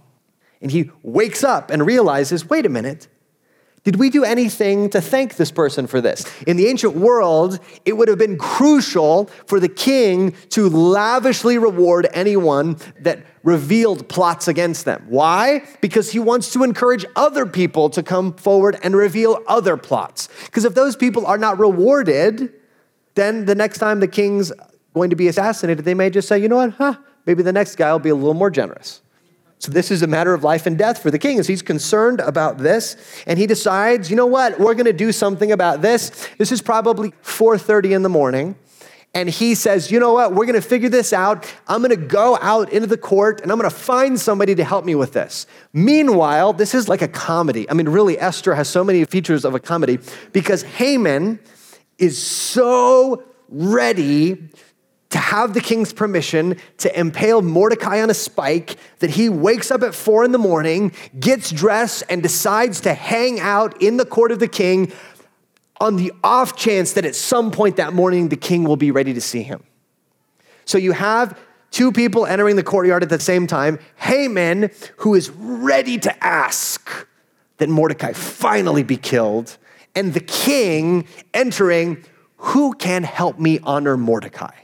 And 0.61 0.73
he 0.73 0.91
wakes 1.05 1.45
up 1.45 1.71
and 1.71 1.87
realizes 1.87 2.50
wait 2.50 2.67
a 2.67 2.69
minute, 2.69 3.06
did 3.88 3.96
we 3.96 4.11
do 4.11 4.23
anything 4.23 4.90
to 4.90 5.00
thank 5.00 5.37
this 5.37 5.50
person 5.50 5.87
for 5.87 6.02
this? 6.02 6.30
In 6.47 6.59
the 6.59 6.66
ancient 6.66 6.95
world, 6.95 7.59
it 7.87 7.97
would 7.97 8.07
have 8.09 8.18
been 8.18 8.37
crucial 8.37 9.30
for 9.47 9.59
the 9.59 9.68
king 9.71 10.33
to 10.50 10.68
lavishly 10.68 11.57
reward 11.57 12.07
anyone 12.12 12.76
that 13.00 13.25
revealed 13.45 14.07
plots 14.11 14.47
against 14.47 14.85
them. 14.85 15.07
Why? 15.09 15.66
Because 15.80 16.12
he 16.12 16.18
wants 16.18 16.52
to 16.52 16.64
encourage 16.64 17.07
other 17.16 17.47
people 17.47 17.88
to 17.88 18.02
come 18.02 18.35
forward 18.35 18.78
and 18.83 18.95
reveal 18.95 19.38
other 19.49 19.78
plots. 19.78 20.28
Because 20.45 20.66
if 20.66 20.75
those 20.75 20.95
people 20.95 21.25
are 21.25 21.38
not 21.38 21.59
rewarded, 21.59 22.52
then 23.14 23.47
the 23.47 23.54
next 23.54 23.78
time 23.78 24.00
the 24.00 24.07
king's 24.07 24.52
going 24.92 25.09
to 25.09 25.16
be 25.16 25.28
assassinated, 25.28 25.87
they 25.87 25.95
may 25.95 26.11
just 26.11 26.28
say, 26.28 26.38
you 26.38 26.50
know 26.50 26.57
what, 26.57 26.73
huh, 26.73 26.99
maybe 27.25 27.42
the 27.42 27.54
next 27.54 27.76
guy 27.76 27.90
will 27.90 27.99
be 28.00 28.11
a 28.11 28.14
little 28.14 28.35
more 28.35 28.50
generous. 28.50 29.00
So 29.59 29.73
this 29.73 29.91
is 29.91 30.03
a 30.03 30.07
matter 30.07 30.35
of 30.35 30.45
life 30.45 30.67
and 30.67 30.79
death 30.79 31.03
for 31.03 31.11
the 31.11 31.19
king 31.19 31.38
as 31.38 31.49
he's 31.49 31.62
concerned 31.62 32.21
about 32.21 32.59
this 32.59 32.97
and 33.27 33.38
he 33.38 33.47
decides, 33.47 34.09
you 34.09 34.17
know 34.17 34.27
what? 34.27 34.59
We're 34.59 34.75
going 34.75 34.87
to 34.87 34.93
do 34.93 35.11
something 35.12 35.50
about 35.50 35.83
this. 35.83 36.29
This 36.38 36.53
is 36.53 36.62
probably 36.62 37.11
4:30 37.23 37.95
in 37.95 38.03
the 38.03 38.09
morning. 38.09 38.57
And 39.15 39.29
he 39.29 39.55
says, 39.55 39.91
you 39.91 39.99
know 39.99 40.12
what? 40.12 40.35
We're 40.35 40.45
going 40.45 40.61
to 40.61 40.69
figure 40.69 40.91
this 40.91 41.12
out. 41.12 41.53
I'm 41.67 41.79
going 41.79 41.91
to 41.91 41.97
go 41.97 42.38
out 42.41 42.71
into 42.71 42.87
the 42.87 42.99
court 42.99 43.41
and 43.41 43.50
I'm 43.50 43.59
going 43.59 43.69
to 43.69 43.75
find 43.75 44.21
somebody 44.21 44.55
to 44.55 44.62
help 44.62 44.85
me 44.85 44.95
with 44.95 45.15
this. 45.15 45.47
Meanwhile, 45.73 46.53
this 46.53 46.75
is 46.75 46.88
like 46.88 47.00
a 47.00 47.09
comedy. 47.09 47.69
I 47.71 47.73
mean, 47.73 47.88
really, 47.88 48.19
Esther 48.19 48.55
has 48.55 48.69
so 48.69 48.85
many 48.85 49.05
features 49.07 49.47
of 49.47 49.55
a 49.55 49.61
comedy 49.61 49.99
because 50.33 50.62
Haman 50.62 51.41
is 51.97 52.21
so 52.23 53.25
ready 53.49 54.50
to 55.11 55.19
have 55.19 55.55
the 55.55 55.61
king's 55.61 55.93
permission 55.93 56.57
to 56.79 56.99
impale 56.99 57.41
Mordecai 57.41 58.03
on 58.03 58.11
a 58.11 58.15
spike 58.15 58.77
that 58.99 59.11
he 59.11 59.29
wakes 59.29 59.71
up 59.71 59.83
at 59.83 59.95
four 59.95 60.25
in 60.25 60.33
the 60.33 60.38
morning, 60.38 60.93
gets 61.19 61.50
dressed, 61.50 62.05
and 62.11 62.23
decides 62.23 62.81
to 62.83 62.93
hang 62.93 63.41
out 63.41 63.81
in 63.81 63.97
the 63.97 64.05
court 64.05 64.33
of 64.33 64.38
the 64.38 64.49
king 64.49 64.93
on 65.81 65.97
the 65.97 66.12
off 66.23 66.57
chance 66.57 66.93
that 66.93 67.05
at 67.05 67.15
some 67.15 67.50
point 67.50 67.77
that 67.77 67.95
morning 67.95 68.29
the 68.29 68.37
king 68.37 68.65
will 68.65 68.77
be 68.77 68.91
ready 68.91 69.15
to 69.15 69.21
see 69.21 69.43
him. 69.43 69.62
So 70.65 70.77
you 70.77 70.93
have 70.93 71.38
two 71.71 71.93
people 71.93 72.27
entering 72.27 72.57
the 72.57 72.62
courtyard 72.62 73.03
at 73.03 73.09
the 73.09 73.19
same 73.19 73.47
time 73.47 73.79
Haman, 73.97 74.71
who 74.99 75.15
is 75.15 75.31
ready 75.31 75.99
to 75.99 76.25
ask 76.25 77.07
that 77.59 77.69
Mordecai 77.69 78.12
finally 78.12 78.83
be 78.83 78.97
killed, 78.97 79.57
and 79.95 80.15
the 80.15 80.21
king 80.21 81.07
entering, 81.33 82.05
Who 82.37 82.75
can 82.75 83.05
help 83.05 83.38
me 83.38 83.59
honor 83.62 83.97
Mordecai? 83.97 84.55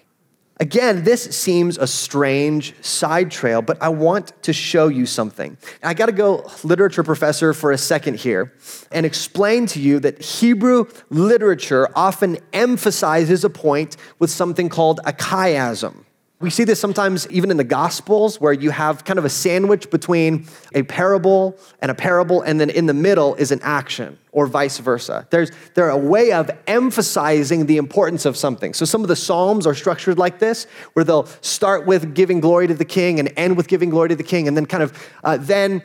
Again, 0.61 1.03
this 1.03 1.25
seems 1.37 1.79
a 1.79 1.87
strange 1.87 2.75
side 2.81 3.31
trail, 3.33 3.61
but 3.61 3.77
I 3.83 3.89
want 3.89 4.41
to 4.45 4.53
show 4.53 4.87
you 4.87 5.05
something. 5.05 5.57
I 5.83 5.95
got 5.95 6.07
to 6.07 6.13
go 6.13 6.49
literature 6.63 7.03
professor 7.03 7.53
for 7.53 7.73
a 7.73 7.79
second 7.79 8.21
here 8.21 8.53
and 8.93 9.05
explain 9.05 9.67
to 9.67 9.81
you 9.81 9.99
that 10.01 10.23
Hebrew 10.23 10.87
literature 11.11 11.89
often 11.97 12.39
emphasizes 12.53 13.43
a 13.45 13.51
point 13.51 13.97
with 14.21 14.31
something 14.31 14.69
called 14.69 15.01
a 15.05 15.13
chiasm. 15.13 16.05
We 16.41 16.50
see 16.50 16.64
this 16.64 16.81
sometimes 16.81 17.31
even 17.31 17.50
in 17.50 17.57
the 17.57 17.64
Gospels, 17.64 18.41
where 18.41 18.53
you 18.53 18.71
have 18.71 19.05
kind 19.05 19.19
of 19.19 19.25
a 19.25 19.31
sandwich 19.31 19.88
between 19.88 20.47
a 20.75 20.83
parable 20.83 21.57
and 21.81 21.91
a 21.91 21.95
parable, 21.95 22.43
and 22.43 22.61
then 22.61 22.71
in 22.71 22.87
the 22.87 22.93
middle 22.93 23.35
is 23.37 23.53
an 23.53 23.61
action, 23.62 24.19
or 24.33 24.47
vice 24.47 24.79
versa. 24.79 25.26
There's 25.31 25.53
they're 25.75 25.91
a 25.91 25.97
way 25.97 26.33
of 26.33 26.50
emphasizing 26.67 27.67
the 27.67 27.76
importance 27.76 28.26
of 28.26 28.37
something. 28.37 28.75
So 28.75 28.85
some 28.85 29.03
of 29.03 29.09
the 29.09 29.17
Psalms 29.17 29.67
are 29.67 29.75
structured 29.75 30.19
like 30.19 30.41
this, 30.41 30.67
where 30.95 31.05
they'll 31.05 31.26
start 31.41 31.87
with 31.87 32.14
giving 32.14 32.41
glory 32.41 32.67
to 32.67 32.75
the 32.75 32.85
King 32.85 33.21
and 33.21 33.33
end 33.37 33.57
with 33.57 33.69
giving 33.69 33.88
glory 33.88 34.09
to 34.09 34.17
the 34.17 34.25
King, 34.25 34.49
and 34.49 34.57
then 34.57 34.67
kind 34.67 34.83
of 34.83 34.93
uh, 35.23 35.38
then 35.38 35.83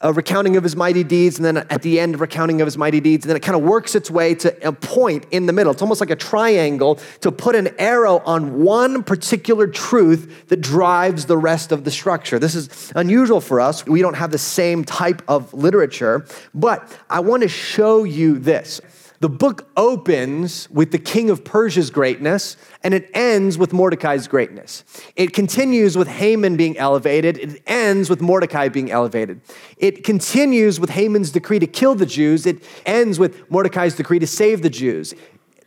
a 0.00 0.12
recounting 0.12 0.56
of 0.56 0.62
his 0.62 0.76
mighty 0.76 1.02
deeds, 1.02 1.36
and 1.38 1.44
then 1.44 1.56
at 1.56 1.82
the 1.82 1.98
end, 1.98 2.20
recounting 2.20 2.60
of 2.60 2.66
his 2.66 2.76
mighty 2.76 3.00
deeds, 3.00 3.24
and 3.24 3.30
then 3.30 3.36
it 3.36 3.42
kind 3.42 3.56
of 3.56 3.62
works 3.62 3.94
its 3.94 4.10
way 4.10 4.34
to 4.34 4.68
a 4.68 4.72
point 4.72 5.26
in 5.30 5.46
the 5.46 5.52
middle. 5.52 5.72
It's 5.72 5.82
almost 5.82 6.00
like 6.00 6.10
a 6.10 6.16
triangle 6.16 6.96
to 7.20 7.32
put 7.32 7.54
an 7.54 7.68
arrow 7.78 8.18
on 8.18 8.62
one 8.62 9.02
particular 9.02 9.66
truth 9.66 10.48
that 10.48 10.60
drives 10.60 11.26
the 11.26 11.38
rest 11.38 11.72
of 11.72 11.84
the 11.84 11.90
structure. 11.90 12.38
This 12.38 12.54
is 12.54 12.92
unusual 12.94 13.40
for 13.40 13.60
us. 13.60 13.86
We 13.86 14.02
don't 14.02 14.14
have 14.14 14.30
the 14.30 14.38
same 14.38 14.84
type 14.84 15.22
of 15.28 15.54
literature, 15.54 16.26
but 16.54 16.94
I 17.08 17.20
want 17.20 17.42
to 17.42 17.48
show 17.48 18.04
you 18.04 18.38
this. 18.38 18.80
The 19.20 19.28
book 19.28 19.68
opens 19.76 20.68
with 20.70 20.92
the 20.92 20.98
king 20.98 21.30
of 21.30 21.44
Persia's 21.44 21.90
greatness 21.90 22.56
and 22.82 22.92
it 22.92 23.10
ends 23.14 23.56
with 23.56 23.72
Mordecai's 23.72 24.28
greatness. 24.28 24.84
It 25.16 25.32
continues 25.32 25.96
with 25.96 26.08
Haman 26.08 26.56
being 26.56 26.76
elevated. 26.76 27.38
It 27.38 27.62
ends 27.66 28.10
with 28.10 28.20
Mordecai 28.20 28.68
being 28.68 28.90
elevated. 28.90 29.40
It 29.78 30.04
continues 30.04 30.78
with 30.78 30.90
Haman's 30.90 31.30
decree 31.30 31.58
to 31.58 31.66
kill 31.66 31.94
the 31.94 32.06
Jews. 32.06 32.46
It 32.46 32.62
ends 32.84 33.18
with 33.18 33.50
Mordecai's 33.50 33.94
decree 33.94 34.18
to 34.18 34.26
save 34.26 34.62
the 34.62 34.70
Jews. 34.70 35.14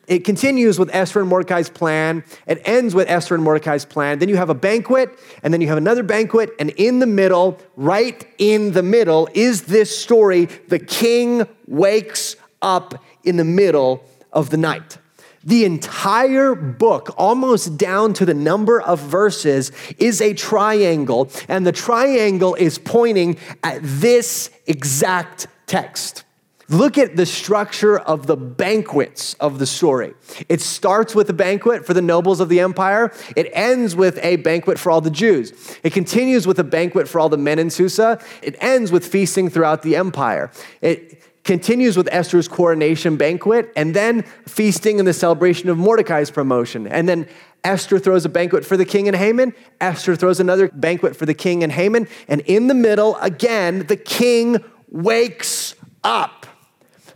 It 0.10 0.26
continues 0.26 0.80
with 0.80 0.90
Esther 0.92 1.20
and 1.20 1.30
Mordecai's 1.30 1.70
plan. 1.70 2.24
It 2.48 2.62
ends 2.66 2.96
with 2.96 3.08
Esther 3.08 3.36
and 3.36 3.44
Mordecai's 3.44 3.86
plan. 3.86 4.18
Then 4.18 4.28
you 4.28 4.38
have 4.38 4.50
a 4.50 4.56
banquet, 4.56 5.20
and 5.44 5.54
then 5.54 5.62
you 5.62 5.68
have 5.68 5.78
another 5.78 6.02
banquet, 6.02 6.50
and 6.60 6.72
in 6.72 6.98
the 6.98 7.06
middle, 7.06 7.60
right 7.76 8.28
in 8.40 8.72
the 8.72 8.82
middle, 8.82 9.30
is 9.36 9.64
this 9.64 9.96
story. 9.96 10.46
The 10.46 10.80
king 10.80 11.48
wakes 11.68 12.36
up 12.60 12.96
in 13.24 13.38
the 13.38 13.44
middle 13.44 14.04
of 14.32 14.50
the 14.50 14.58
night. 14.58 14.98
The 15.44 15.64
entire 15.64 16.54
book, 16.54 17.16
almost 17.18 17.78
down 17.78 18.14
to 18.16 18.26
the 18.26 18.34
number 18.34 18.82
of 18.82 19.00
verses, 19.00 19.72
is 19.98 20.22
a 20.22 20.34
triangle, 20.34 21.32
and 21.48 21.66
the 21.66 21.72
triangle 21.72 22.56
is 22.56 22.78
pointing 22.78 23.38
at 23.64 23.80
this 23.82 24.50
exact 24.68 25.48
text. 25.66 26.26
Look 26.68 27.00
at 27.00 27.16
the 27.16 27.26
structure 27.26 27.98
of 27.98 28.28
the 28.28 28.38
banquets 28.38 29.34
of 29.36 29.58
the 29.58 29.66
story. 29.66 30.14
It 30.50 30.62
starts 30.62 31.16
with 31.16 31.28
a 31.32 31.34
banquet 31.34 31.84
for 31.84 31.96
the 31.96 32.02
nobles 32.02 32.40
of 32.40 32.48
the 32.48 32.60
empire. 32.60 33.12
It 33.36 33.50
ends 33.54 33.96
with 33.96 34.20
a 34.22 34.36
banquet 34.36 34.78
for 34.78 34.92
all 34.92 35.02
the 35.02 35.10
Jews. 35.10 35.80
It 35.82 35.94
continues 35.94 36.46
with 36.46 36.60
a 36.60 36.64
banquet 36.64 37.08
for 37.08 37.20
all 37.20 37.28
the 37.30 37.38
men 37.38 37.58
in 37.58 37.72
Susa. 37.72 38.24
It 38.44 38.56
ends 38.60 38.92
with 38.92 39.08
feasting 39.08 39.50
throughout 39.50 39.82
the 39.82 39.96
empire. 39.96 40.52
It 40.82 41.19
continues 41.50 41.98
with 41.98 42.08
Esther's 42.12 42.48
coronation 42.48 43.18
banquet, 43.18 43.74
and 43.76 43.96
then 43.96 44.22
feasting 44.48 45.00
and 45.00 45.08
the 45.08 45.14
celebration 45.14 45.68
of 45.68 45.80
Mordecai's 45.80 46.30
promotion. 46.30 46.86
And 46.86 47.10
then 47.10 47.28
Esther 47.64 47.98
throws 47.98 48.24
a 48.24 48.30
banquet 48.30 48.64
for 48.64 48.78
the 48.78 48.86
king 48.86 49.08
and 49.08 49.18
Haman. 49.18 49.56
Esther 49.82 50.16
throws 50.16 50.40
another 50.40 50.68
banquet 50.68 51.16
for 51.16 51.26
the 51.26 51.34
king 51.34 51.64
and 51.64 51.72
Haman. 51.72 52.08
And 52.28 52.42
in 52.42 52.68
the 52.68 52.76
middle, 52.76 53.16
again, 53.16 53.88
the 53.88 53.98
king 53.98 54.64
wakes 54.92 55.74
up. 56.04 56.46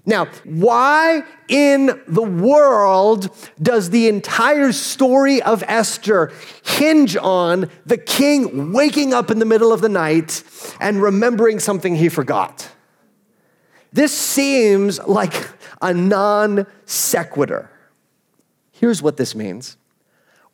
Now, 0.04 0.26
why 0.46 1.22
in 1.48 2.02
the 2.08 2.24
world 2.24 3.30
does 3.62 3.92
the 3.92 4.08
entire 4.08 4.72
story 4.72 5.44
of 5.44 5.64
Esther 5.68 6.34
hinge 6.66 7.16
on 7.18 7.70
the 7.86 8.00
king 8.00 8.74
waking 8.74 9.14
up 9.14 9.30
in 9.30 9.38
the 9.38 9.46
middle 9.46 9.72
of 9.72 9.82
the 9.82 9.90
night 9.90 10.44
and 10.80 11.04
remembering 11.04 11.60
something 11.60 11.96
he 11.96 12.10
forgot? 12.10 12.73
This 13.94 14.12
seems 14.12 15.00
like 15.08 15.50
a 15.82 15.94
non 15.94 16.66
sequitur. 16.86 17.70
Here's 18.72 19.02
what 19.02 19.18
this 19.18 19.36
means 19.36 19.78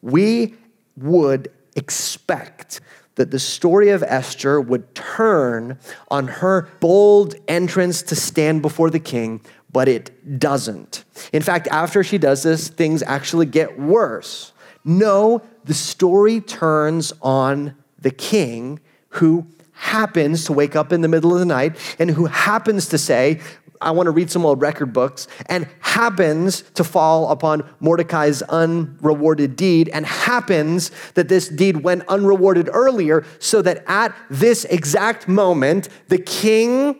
we 0.01 0.55
would 0.97 1.51
expect 1.75 2.81
that 3.15 3.31
the 3.31 3.39
story 3.39 3.89
of 3.89 4.03
Esther 4.03 4.61
would 4.61 4.93
turn 4.95 5.77
on 6.09 6.27
her 6.27 6.69
bold 6.79 7.35
entrance 7.47 8.01
to 8.03 8.15
stand 8.15 8.61
before 8.61 8.89
the 8.89 8.99
king, 8.99 9.41
but 9.71 9.87
it 9.87 10.39
doesn't. 10.39 11.03
In 11.33 11.41
fact, 11.41 11.67
after 11.69 12.03
she 12.03 12.17
does 12.17 12.43
this, 12.43 12.69
things 12.69 13.03
actually 13.03 13.45
get 13.45 13.79
worse. 13.79 14.53
No, 14.85 15.41
the 15.65 15.73
story 15.73 16.39
turns 16.39 17.11
on 17.21 17.75
the 17.97 18.11
king 18.11 18.79
who 19.09 19.47
happens 19.79 20.43
to 20.45 20.53
wake 20.53 20.75
up 20.75 20.91
in 20.91 21.01
the 21.01 21.07
middle 21.07 21.33
of 21.33 21.39
the 21.39 21.45
night 21.45 21.77
and 21.99 22.11
who 22.11 22.25
happens 22.25 22.89
to 22.89 22.97
say, 22.97 23.39
I 23.81 23.91
want 23.91 24.07
to 24.07 24.11
read 24.11 24.29
some 24.29 24.45
old 24.45 24.61
record 24.61 24.91
books, 24.91 25.29
and 25.45 25.65
happens 25.79 26.63
to 26.73 26.83
fall 26.83 27.31
upon 27.31 27.67
Mordecai's 27.79 28.41
unrewarded 28.41 29.55
deed, 29.55 29.87
and 29.89 30.05
happens 30.05 30.91
that 31.13 31.29
this 31.29 31.47
deed 31.47 31.77
went 31.77 32.03
unrewarded 32.09 32.69
earlier, 32.73 33.25
so 33.39 33.61
that 33.61 33.85
at 33.87 34.13
this 34.29 34.65
exact 34.65 35.29
moment, 35.29 35.87
the 36.09 36.17
king 36.17 36.99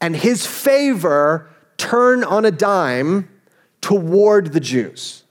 and 0.00 0.16
his 0.16 0.46
favor 0.46 1.50
turn 1.76 2.24
on 2.24 2.46
a 2.46 2.50
dime 2.50 3.28
toward 3.82 4.54
the 4.54 4.60
Jews. 4.60 5.24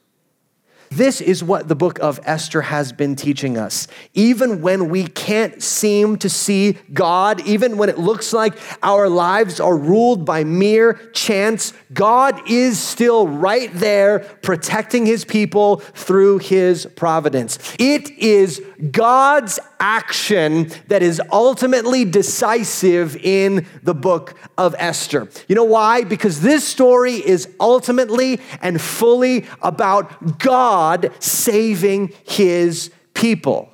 This 0.91 1.21
is 1.21 1.41
what 1.41 1.69
the 1.69 1.75
book 1.75 2.00
of 2.00 2.19
Esther 2.25 2.63
has 2.63 2.91
been 2.91 3.15
teaching 3.15 3.57
us. 3.57 3.88
Even 4.13 4.62
when 4.62 4.89
we 4.89 5.07
can't 5.07 5.63
seem 5.63 6.17
to 6.17 6.29
see 6.29 6.74
God, 6.91 7.39
even 7.48 7.77
when 7.77 7.88
it 7.88 7.98
looks 7.98 8.33
like 8.33 8.57
our 8.83 9.07
lives 9.07 9.62
are 9.62 9.77
ruled 9.77 10.25
by 10.25 10.43
mere 10.43 10.95
chance, 11.13 11.71
God 11.93 12.41
is 12.50 12.77
still 12.77 13.25
right 13.25 13.69
there 13.74 14.19
protecting 14.41 15.05
his 15.05 15.24
people 15.24 15.77
through 15.77 16.39
his 16.39 16.86
providence. 16.98 17.57
It 17.79 18.10
is 18.12 18.62
God's 18.89 19.59
action 19.79 20.71
that 20.88 21.03
is 21.03 21.21
ultimately 21.31 22.05
decisive 22.05 23.15
in 23.17 23.67
the 23.83 23.93
book 23.93 24.35
of 24.57 24.75
Esther. 24.79 25.29
You 25.47 25.55
know 25.55 25.63
why? 25.63 26.03
Because 26.03 26.41
this 26.41 26.67
story 26.67 27.15
is 27.15 27.47
ultimately 27.59 28.39
and 28.61 28.81
fully 28.81 29.45
about 29.61 30.39
God 30.39 31.11
saving 31.19 32.13
his 32.23 32.91
people. 33.13 33.69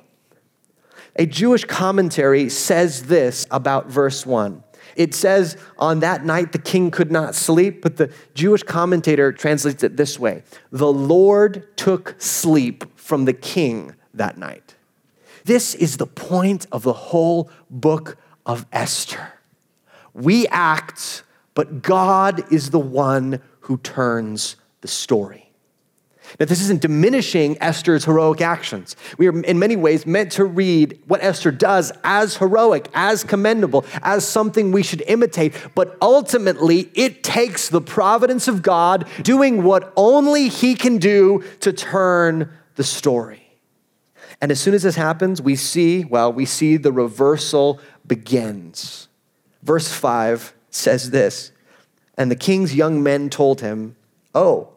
A 1.16 1.26
Jewish 1.26 1.64
commentary 1.64 2.48
says 2.48 3.04
this 3.04 3.46
about 3.50 3.86
verse 3.86 4.24
1. 4.24 4.62
It 4.94 5.14
says, 5.14 5.56
On 5.78 6.00
that 6.00 6.24
night 6.24 6.52
the 6.52 6.58
king 6.58 6.90
could 6.90 7.10
not 7.10 7.34
sleep, 7.34 7.82
but 7.82 7.96
the 7.96 8.12
Jewish 8.34 8.62
commentator 8.62 9.32
translates 9.32 9.82
it 9.82 9.96
this 9.96 10.18
way 10.18 10.42
The 10.70 10.92
Lord 10.92 11.76
took 11.76 12.14
sleep 12.18 12.84
from 12.98 13.24
the 13.24 13.32
king 13.32 13.94
that 14.12 14.38
night. 14.38 14.74
This 15.48 15.74
is 15.74 15.96
the 15.96 16.06
point 16.06 16.66
of 16.70 16.82
the 16.82 16.92
whole 16.92 17.48
book 17.70 18.18
of 18.44 18.66
Esther. 18.70 19.32
We 20.12 20.46
act, 20.48 21.22
but 21.54 21.80
God 21.80 22.52
is 22.52 22.68
the 22.68 22.78
one 22.78 23.40
who 23.60 23.78
turns 23.78 24.56
the 24.82 24.88
story. 24.88 25.50
Now, 26.38 26.44
this 26.44 26.60
isn't 26.60 26.82
diminishing 26.82 27.56
Esther's 27.62 28.04
heroic 28.04 28.42
actions. 28.42 28.94
We 29.16 29.26
are, 29.26 29.40
in 29.40 29.58
many 29.58 29.74
ways, 29.74 30.04
meant 30.04 30.32
to 30.32 30.44
read 30.44 31.00
what 31.06 31.24
Esther 31.24 31.50
does 31.50 31.92
as 32.04 32.36
heroic, 32.36 32.90
as 32.92 33.24
commendable, 33.24 33.86
as 34.02 34.28
something 34.28 34.70
we 34.70 34.82
should 34.82 35.00
imitate. 35.06 35.54
But 35.74 35.96
ultimately, 36.02 36.90
it 36.92 37.24
takes 37.24 37.70
the 37.70 37.80
providence 37.80 38.48
of 38.48 38.60
God 38.60 39.08
doing 39.22 39.62
what 39.62 39.94
only 39.96 40.50
He 40.50 40.74
can 40.74 40.98
do 40.98 41.42
to 41.60 41.72
turn 41.72 42.52
the 42.74 42.84
story. 42.84 43.47
And 44.40 44.50
as 44.52 44.60
soon 44.60 44.74
as 44.74 44.82
this 44.84 44.96
happens, 44.96 45.42
we 45.42 45.56
see, 45.56 46.04
well, 46.04 46.32
we 46.32 46.44
see 46.44 46.76
the 46.76 46.92
reversal 46.92 47.80
begins. 48.06 49.08
Verse 49.62 49.92
5 49.92 50.54
says 50.70 51.10
this 51.10 51.52
And 52.16 52.30
the 52.30 52.36
king's 52.36 52.74
young 52.74 53.02
men 53.02 53.30
told 53.30 53.60
him, 53.60 53.96
Oh, 54.34 54.68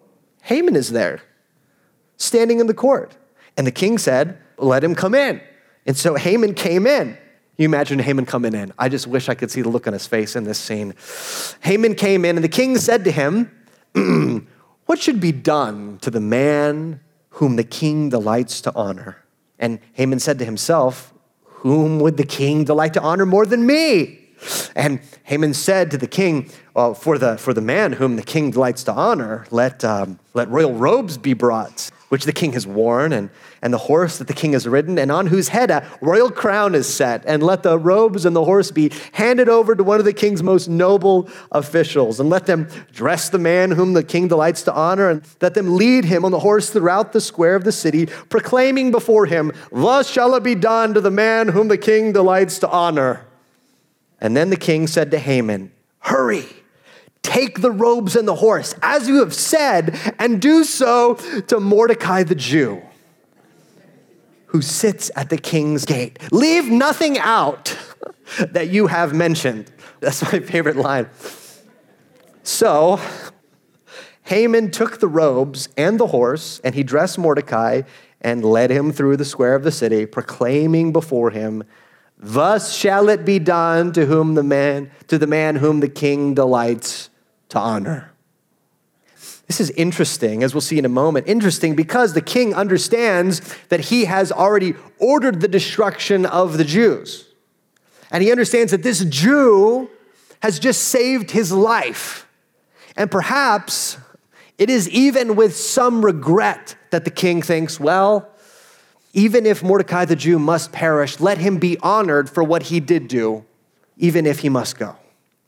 Haman 0.44 0.76
is 0.76 0.92
there, 0.92 1.22
standing 2.18 2.60
in 2.60 2.68
the 2.68 2.74
court. 2.74 3.16
And 3.56 3.68
the 3.68 3.72
king 3.72 3.98
said, 3.98 4.40
Let 4.58 4.84
him 4.84 4.96
come 4.96 5.14
in. 5.14 5.42
And 5.86 5.96
so 5.96 6.16
Haman 6.16 6.56
came 6.56 6.88
in. 6.88 7.18
You 7.58 7.66
imagine 7.66 8.00
Haman 8.00 8.26
coming 8.26 8.56
in. 8.56 8.74
I 8.80 8.90
just 8.90 9.06
wish 9.06 9.30
I 9.30 9.36
could 9.36 9.52
see 9.52 9.62
the 9.62 9.70
look 9.70 9.86
on 9.86 9.94
his 9.94 10.08
face 10.08 10.36
in 10.36 10.46
this 10.46 10.58
scene. 10.58 10.96
Haman 11.62 11.94
came 11.94 12.26
in, 12.26 12.38
and 12.38 12.44
the 12.44 12.50
king 12.50 12.78
said 12.78 13.04
to 13.04 13.12
him, 13.12 13.52
What 14.86 15.00
should 15.00 15.22
be 15.22 15.32
done 15.32 16.00
to 16.02 16.10
the 16.10 16.20
man 16.20 17.02
whom 17.32 17.56
the 17.56 17.64
king 17.64 18.10
delights 18.10 18.62
to 18.62 18.76
honor. 18.76 19.18
And 19.62 19.80
Haman 19.94 20.20
said 20.20 20.40
to 20.40 20.46
himself, 20.46 21.14
Whom 21.44 22.00
would 22.00 22.18
the 22.18 22.26
king 22.26 22.66
delight 22.66 22.94
to 22.96 23.02
honor 23.02 23.26
more 23.26 23.46
than 23.46 23.66
me? 23.66 24.21
And 24.76 25.00
Haman 25.24 25.54
said 25.54 25.92
to 25.92 25.98
the 25.98 26.08
king, 26.08 26.50
well, 26.74 26.94
for, 26.94 27.18
the, 27.18 27.38
for 27.38 27.54
the 27.54 27.62
man 27.62 27.94
whom 27.94 28.16
the 28.16 28.24
king 28.24 28.52
delights 28.52 28.84
to 28.86 28.94
honor, 28.94 29.46
let, 29.52 29.84
um, 29.84 30.20
let 30.34 30.50
royal 30.50 30.74
robes 30.74 31.18
be 31.18 31.34
brought, 31.34 31.92
which 32.10 32.24
the 32.24 32.32
king 32.32 32.54
has 32.54 32.66
worn, 32.66 33.12
and, 33.12 33.30
and 33.62 33.74
the 33.74 33.78
horse 33.78 34.18
that 34.18 34.28
the 34.28 34.34
king 34.34 34.54
has 34.54 34.68
ridden, 34.68 34.98
and 34.98 35.12
on 35.12 35.28
whose 35.28 35.50
head 35.50 35.70
a 35.70 35.86
royal 36.02 36.32
crown 36.32 36.74
is 36.74 36.92
set. 36.92 37.24
And 37.26 37.44
let 37.44 37.64
the 37.64 37.78
robes 37.78 38.26
and 38.26 38.36
the 38.36 38.46
horse 38.46 38.72
be 38.72 38.92
handed 39.12 39.50
over 39.50 39.76
to 39.76 39.84
one 39.84 40.00
of 40.00 40.06
the 40.06 40.14
king's 40.14 40.42
most 40.42 40.70
noble 40.70 41.30
officials. 41.52 42.20
And 42.20 42.30
let 42.30 42.46
them 42.46 42.70
dress 42.94 43.30
the 43.30 43.40
man 43.40 43.72
whom 43.72 43.94
the 43.94 44.04
king 44.04 44.30
delights 44.30 44.62
to 44.64 44.74
honor, 44.74 45.10
and 45.10 45.24
let 45.42 45.54
them 45.54 45.76
lead 45.76 46.06
him 46.06 46.24
on 46.24 46.32
the 46.32 46.40
horse 46.40 46.70
throughout 46.70 47.12
the 47.12 47.22
square 47.22 47.56
of 47.56 47.66
the 47.66 47.72
city, 47.74 48.06
proclaiming 48.06 48.92
before 48.92 49.26
him, 49.26 49.52
Thus 49.72 50.10
shall 50.10 50.36
it 50.36 50.44
be 50.44 50.56
done 50.56 50.94
to 50.94 51.02
the 51.02 51.12
man 51.12 51.50
whom 51.50 51.68
the 51.68 51.78
king 51.78 52.14
delights 52.14 52.60
to 52.60 52.70
honor. 52.70 53.26
And 54.22 54.38
then 54.38 54.52
the 54.52 54.58
king 54.58 54.86
said 54.88 55.12
to 55.12 55.20
Haman, 55.20 55.72
Hurry, 56.00 56.46
take 57.24 57.62
the 57.62 57.72
robes 57.72 58.16
and 58.16 58.28
the 58.28 58.36
horse, 58.36 58.76
as 58.82 59.08
you 59.08 59.20
have 59.20 59.34
said, 59.34 60.00
and 60.20 60.40
do 60.40 60.64
so 60.64 61.16
to 61.48 61.60
Mordecai 61.60 62.24
the 62.24 62.36
Jew, 62.36 62.82
who 64.48 64.62
sits 64.62 65.10
at 65.16 65.30
the 65.30 65.38
king's 65.38 65.86
gate. 65.86 66.20
Leave 66.32 66.70
nothing 66.70 67.18
out 67.18 67.78
that 68.40 68.70
you 68.70 68.88
have 68.88 69.14
mentioned. 69.14 69.72
That's 70.00 70.22
my 70.32 70.40
favorite 70.40 70.78
line. 70.78 71.10
So, 72.44 73.00
Haman 74.24 74.72
took 74.72 75.00
the 75.00 75.08
robes 75.08 75.68
and 75.78 76.00
the 76.00 76.08
horse, 76.08 76.62
and 76.64 76.76
he 76.76 76.84
dressed 76.84 77.18
Mordecai 77.18 77.82
and 78.22 78.46
led 78.46 78.70
him 78.70 78.92
through 78.92 79.18
the 79.18 79.26
square 79.26 79.56
of 79.56 79.64
the 79.64 79.72
city, 79.72 80.06
proclaiming 80.06 80.94
before 80.94 81.32
him, 81.32 81.64
Thus 82.24 82.76
shall 82.76 83.10
it 83.10 83.26
be 83.26 83.40
done 83.40 83.92
to 83.94 84.06
whom 84.06 84.36
the 84.36 84.44
man 84.44 84.92
to 85.08 85.18
the 85.18 85.26
man 85.26 85.56
whom 85.56 85.80
the 85.80 85.90
king 85.90 86.36
delights 86.36 87.10
to 87.50 87.58
honor. 87.58 88.12
This 89.48 89.60
is 89.60 89.72
interesting, 89.72 90.44
as 90.44 90.54
we'll 90.54 90.62
see 90.62 90.78
in 90.78 90.86
a 90.86 90.90
moment. 90.90 91.28
Interesting 91.28 91.76
because 91.76 92.14
the 92.14 92.22
king 92.22 92.54
understands 92.54 93.42
that 93.70 93.82
he 93.82 94.06
has 94.06 94.32
already 94.32 94.76
ordered 95.00 95.42
the 95.42 95.48
destruction 95.48 96.26
of 96.26 96.58
the 96.58 96.64
Jews. 96.64 97.28
And 98.12 98.24
he 98.24 98.32
understands 98.32 98.72
that 98.72 98.84
this 98.84 99.04
Jew 99.04 99.90
has 100.42 100.60
just 100.60 100.84
saved 100.84 101.32
his 101.32 101.52
life. 101.52 102.28
And 102.96 103.10
perhaps 103.10 103.98
it 104.58 104.70
is 104.70 104.88
even 104.90 105.36
with 105.36 105.56
some 105.56 106.06
regret 106.06 106.76
that 106.92 107.04
the 107.04 107.12
king 107.12 107.42
thinks, 107.42 107.80
well, 107.80 108.30
even 109.14 109.46
if 109.46 109.62
Mordecai 109.62 110.06
the 110.06 110.16
Jew 110.16 110.40
must 110.40 110.72
perish, 110.72 111.20
let 111.20 111.38
him 111.38 111.58
be 111.58 111.78
honored 111.82 112.30
for 112.30 112.44
what 112.44 112.64
he 112.64 112.80
did 112.80 113.08
do, 113.08 113.46
even 113.98 114.26
if 114.26 114.40
he 114.40 114.50
must 114.50 114.78
go. 114.78 114.96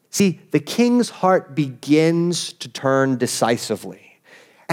See, 0.10 0.42
the 0.52 0.60
king's 0.60 1.10
heart 1.10 1.56
begins 1.56 2.54
to 2.54 2.70
turn 2.70 3.18
decisively. 3.18 4.03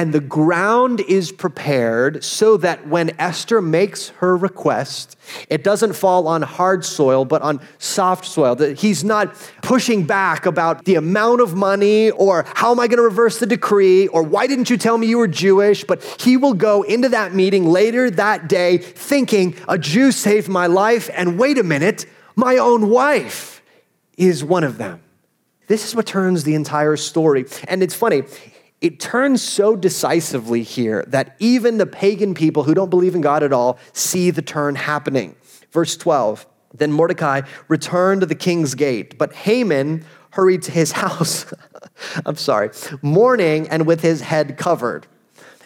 And 0.00 0.14
the 0.14 0.20
ground 0.20 1.00
is 1.00 1.30
prepared 1.30 2.24
so 2.24 2.56
that 2.56 2.86
when 2.86 3.10
Esther 3.20 3.60
makes 3.60 4.08
her 4.20 4.34
request, 4.34 5.14
it 5.50 5.62
doesn't 5.62 5.92
fall 5.92 6.26
on 6.26 6.40
hard 6.40 6.86
soil, 6.86 7.26
but 7.26 7.42
on 7.42 7.60
soft 7.76 8.24
soil. 8.24 8.54
That 8.54 8.78
he's 8.78 9.04
not 9.04 9.34
pushing 9.60 10.06
back 10.06 10.46
about 10.46 10.86
the 10.86 10.94
amount 10.94 11.42
of 11.42 11.54
money 11.54 12.12
or 12.12 12.46
how 12.54 12.70
am 12.70 12.80
I 12.80 12.86
going 12.86 12.96
to 12.96 13.02
reverse 13.02 13.40
the 13.40 13.46
decree 13.46 14.08
or 14.08 14.22
why 14.22 14.46
didn't 14.46 14.70
you 14.70 14.78
tell 14.78 14.96
me 14.96 15.06
you 15.06 15.18
were 15.18 15.28
Jewish? 15.28 15.84
But 15.84 16.02
he 16.18 16.38
will 16.38 16.54
go 16.54 16.80
into 16.80 17.10
that 17.10 17.34
meeting 17.34 17.66
later 17.66 18.10
that 18.10 18.48
day 18.48 18.78
thinking, 18.78 19.54
a 19.68 19.76
Jew 19.76 20.12
saved 20.12 20.48
my 20.48 20.66
life, 20.66 21.10
and 21.12 21.38
wait 21.38 21.58
a 21.58 21.62
minute, 21.62 22.06
my 22.36 22.56
own 22.56 22.88
wife 22.88 23.60
is 24.16 24.42
one 24.42 24.64
of 24.64 24.78
them. 24.78 25.02
This 25.66 25.86
is 25.86 25.94
what 25.94 26.06
turns 26.06 26.42
the 26.44 26.54
entire 26.54 26.96
story. 26.96 27.44
And 27.68 27.82
it's 27.82 27.94
funny, 27.94 28.22
it 28.80 28.98
turns 28.98 29.42
so 29.42 29.76
decisively 29.76 30.62
here 30.62 31.04
that 31.08 31.36
even 31.38 31.78
the 31.78 31.86
pagan 31.86 32.34
people 32.34 32.62
who 32.62 32.74
don't 32.74 32.90
believe 32.90 33.14
in 33.14 33.20
God 33.20 33.42
at 33.42 33.52
all 33.52 33.78
see 33.92 34.30
the 34.30 34.42
turn 34.42 34.74
happening. 34.74 35.36
Verse 35.70 35.96
12 35.96 36.46
Then 36.74 36.92
Mordecai 36.92 37.42
returned 37.68 38.22
to 38.22 38.26
the 38.26 38.34
king's 38.34 38.74
gate, 38.74 39.18
but 39.18 39.32
Haman 39.32 40.04
hurried 40.30 40.62
to 40.62 40.70
his 40.70 40.92
house. 41.04 41.52
I'm 42.24 42.36
sorry, 42.36 42.70
mourning 43.02 43.68
and 43.68 43.86
with 43.86 44.00
his 44.00 44.22
head 44.22 44.56
covered. 44.56 45.06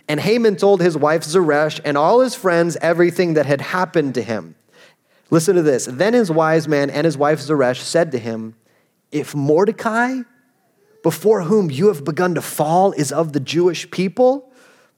And 0.09 0.21
Haman 0.21 0.57
told 0.57 0.83
his 0.83 0.97
wife 0.97 1.23
Zeresh 1.23 1.81
and 1.85 1.97
all 1.97 2.21
his 2.21 2.35
friends 2.35 2.77
everything 2.83 3.35
that 3.35 3.47
had 3.47 3.61
happened 3.61 4.15
to 4.15 4.23
him. 4.23 4.55
Listen 5.31 5.57
to 5.57 5.62
this. 5.62 5.87
Then 5.87 6.12
his 6.12 6.31
wise 6.31 6.69
man 6.69 6.91
and 6.91 7.05
his 7.05 7.17
wife 7.17 7.41
Zeresh 7.41 7.81
said 7.81 8.12
to 8.12 8.19
him, 8.19 8.55
If 9.11 9.35
Mordecai, 9.35 10.21
before 11.05 11.43
whom 11.43 11.71
you 11.71 11.88
have 11.88 12.03
begun 12.03 12.35
to 12.35 12.40
fall 12.40 12.93
is 12.93 13.12
of 13.12 13.35
the 13.35 13.38
Jewish 13.38 13.88
people, 13.90 14.51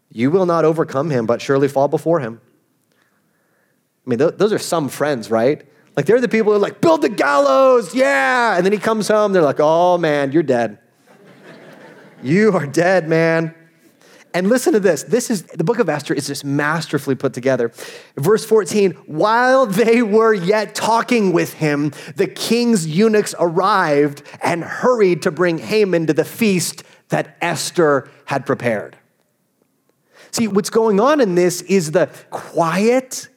you 0.09 0.31
will 0.31 0.47
not 0.47 0.65
overcome 0.65 1.11
him, 1.11 1.27
but 1.27 1.43
surely 1.43 1.67
fall 1.67 1.89
before 1.89 2.21
him. 2.21 2.41
I 4.07 4.11
mean, 4.11 4.19
those 4.21 4.53
are 4.53 4.59
some 4.59 4.89
friends, 4.89 5.33
right? 5.33 5.69
Like, 5.97 6.07
they're 6.07 6.21
the 6.21 6.29
people 6.29 6.53
who 6.53 6.59
are 6.59 6.61
like, 6.61 6.81
build 6.81 7.03
the 7.03 7.09
gallows, 7.09 7.93
yeah. 7.93 8.57
And 8.57 8.65
then 8.65 8.73
he 8.73 8.79
comes 8.79 9.09
home, 9.09 9.33
they're 9.33 9.43
like, 9.43 9.59
oh 9.59 9.99
man, 9.99 10.31
you're 10.31 10.45
dead. 10.45 10.79
you 12.23 12.53
are 12.53 12.69
dead, 12.69 13.09
man. 13.09 13.53
And 14.37 14.51
listen 14.51 14.75
to 14.75 14.81
this. 14.81 15.03
This 15.03 15.31
is 15.31 15.45
the 15.45 15.65
book 15.65 15.79
of 15.79 15.89
Esther 15.89 16.13
is 16.13 16.27
just 16.27 16.45
masterfully 16.45 17.15
put 17.15 17.33
together. 17.33 17.73
Verse 18.19 18.45
14, 18.45 18.91
while 19.07 19.65
they 19.65 20.03
were 20.03 20.35
yet 20.35 20.75
talking 20.75 21.33
with 21.33 21.55
him, 21.55 21.95
the 22.17 22.27
king's 22.27 22.87
eunuchs 22.87 23.35
arrived 23.39 24.23
and 24.43 24.63
hurried 24.63 25.23
to 25.23 25.31
bring 25.31 25.57
Haman 25.57 26.07
to 26.09 26.13
the 26.13 26.23
feast 26.23 26.85
that 27.09 27.39
Esther 27.41 28.11
had 28.27 28.45
prepared. 28.45 28.99
See, 30.33 30.49
what's 30.49 30.69
going 30.69 31.01
on 31.01 31.23
in 31.23 31.35
this 31.35 31.63
is 31.63 31.93
the 31.93 32.11
quiet 32.29 33.29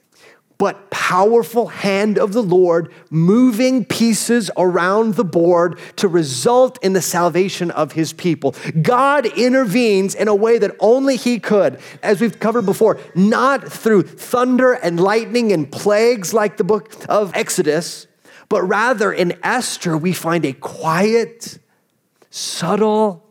but 0.59 0.91
powerful 0.91 1.67
hand 1.67 2.19
of 2.19 2.33
the 2.33 2.43
Lord 2.43 2.91
moving 3.09 3.85
pieces 3.85 4.51
around 4.57 5.15
the 5.15 5.23
board 5.23 5.79
to 5.95 6.07
result 6.07 6.77
in 6.83 6.93
the 6.93 7.01
salvation 7.01 7.71
of 7.71 7.93
his 7.93 8.13
people. 8.13 8.53
God 8.79 9.25
intervenes 9.25 10.13
in 10.13 10.27
a 10.27 10.35
way 10.35 10.59
that 10.59 10.75
only 10.79 11.15
he 11.15 11.39
could, 11.39 11.79
as 12.03 12.21
we've 12.21 12.39
covered 12.39 12.65
before, 12.65 12.99
not 13.15 13.71
through 13.71 14.03
thunder 14.03 14.73
and 14.73 14.99
lightning 14.99 15.51
and 15.53 15.71
plagues 15.71 16.33
like 16.33 16.57
the 16.57 16.63
book 16.65 16.93
of 17.07 17.31
Exodus, 17.35 18.05
but 18.49 18.61
rather 18.63 19.13
in 19.13 19.39
Esther, 19.41 19.97
we 19.97 20.11
find 20.11 20.43
a 20.43 20.53
quiet, 20.53 21.57
subtle, 22.29 23.28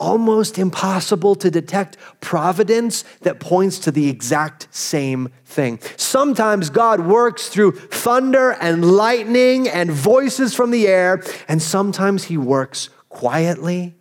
almost 0.00 0.58
impossible 0.58 1.36
to 1.36 1.50
detect 1.50 1.96
providence 2.20 3.04
that 3.20 3.38
points 3.38 3.78
to 3.80 3.92
the 3.92 4.08
exact 4.08 4.66
same 4.70 5.28
thing. 5.44 5.78
Sometimes 5.96 6.70
God 6.70 7.00
works 7.00 7.48
through 7.48 7.72
thunder 7.72 8.52
and 8.52 8.96
lightning 8.96 9.68
and 9.68 9.90
voices 9.90 10.54
from 10.54 10.70
the 10.70 10.88
air, 10.88 11.22
and 11.46 11.62
sometimes 11.62 12.24
He 12.24 12.36
works 12.36 12.88
quietly 13.10 13.94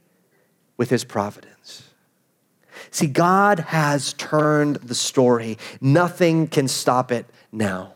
with 0.77 0.89
His 0.89 1.03
providence. 1.03 1.83
See, 2.91 3.07
God 3.07 3.59
has 3.59 4.13
turned 4.13 4.77
the 4.77 4.95
story, 4.95 5.57
nothing 5.81 6.47
can 6.47 6.67
stop 6.67 7.12
it 7.12 7.27
now. 7.51 7.93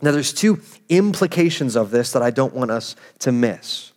Now, 0.00 0.10
there's 0.10 0.32
two 0.32 0.60
implications 0.88 1.76
of 1.76 1.92
this 1.92 2.10
that 2.12 2.22
I 2.22 2.30
don't 2.30 2.54
want 2.54 2.72
us 2.72 2.96
to 3.20 3.30
miss 3.30 3.91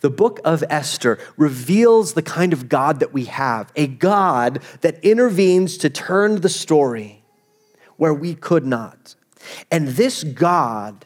the 0.00 0.10
book 0.10 0.40
of 0.44 0.62
Esther 0.68 1.18
reveals 1.36 2.14
the 2.14 2.22
kind 2.22 2.52
of 2.52 2.68
God 2.68 3.00
that 3.00 3.12
we 3.12 3.24
have 3.26 3.72
a 3.76 3.86
God 3.86 4.62
that 4.80 5.02
intervenes 5.04 5.76
to 5.78 5.90
turn 5.90 6.40
the 6.40 6.48
story 6.48 7.22
where 7.96 8.14
we 8.14 8.34
could 8.34 8.66
not. 8.66 9.14
And 9.70 9.88
this 9.88 10.24
God, 10.24 11.04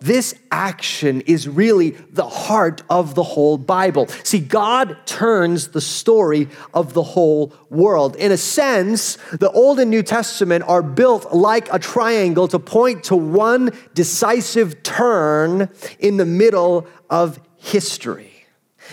this 0.00 0.34
action 0.52 1.22
is 1.22 1.48
really 1.48 1.90
the 1.90 2.28
heart 2.28 2.82
of 2.88 3.14
the 3.14 3.22
whole 3.22 3.58
Bible. 3.58 4.06
See, 4.22 4.38
God 4.38 4.96
turns 5.06 5.68
the 5.68 5.80
story 5.80 6.48
of 6.72 6.94
the 6.94 7.02
whole 7.02 7.52
world. 7.68 8.14
In 8.16 8.30
a 8.30 8.36
sense, 8.36 9.16
the 9.32 9.50
Old 9.50 9.80
and 9.80 9.90
New 9.90 10.02
Testament 10.02 10.64
are 10.68 10.82
built 10.82 11.34
like 11.34 11.72
a 11.72 11.78
triangle 11.78 12.46
to 12.48 12.58
point 12.58 13.04
to 13.04 13.16
one 13.16 13.70
decisive 13.94 14.82
turn 14.82 15.68
in 15.98 16.16
the 16.16 16.26
middle 16.26 16.86
of 17.10 17.40
history. 17.70 18.32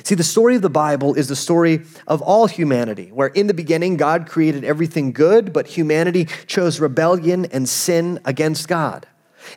See, 0.04 0.16
the 0.16 0.24
story 0.24 0.56
of 0.56 0.62
the 0.62 0.70
Bible 0.70 1.14
is 1.16 1.30
the 1.30 1.36
story 1.36 1.84
of 2.08 2.22
all 2.22 2.48
humanity, 2.48 3.10
where 3.14 3.28
in 3.28 3.48
the 3.48 3.54
beginning 3.54 3.96
God 3.96 4.28
created 4.28 4.66
everything 4.66 5.14
good, 5.14 5.54
but 5.54 5.68
humanity 5.68 6.26
chose 6.48 6.80
rebellion 6.80 7.46
and 7.46 7.70
sin 7.70 8.20
against 8.26 8.68
God. 8.68 9.08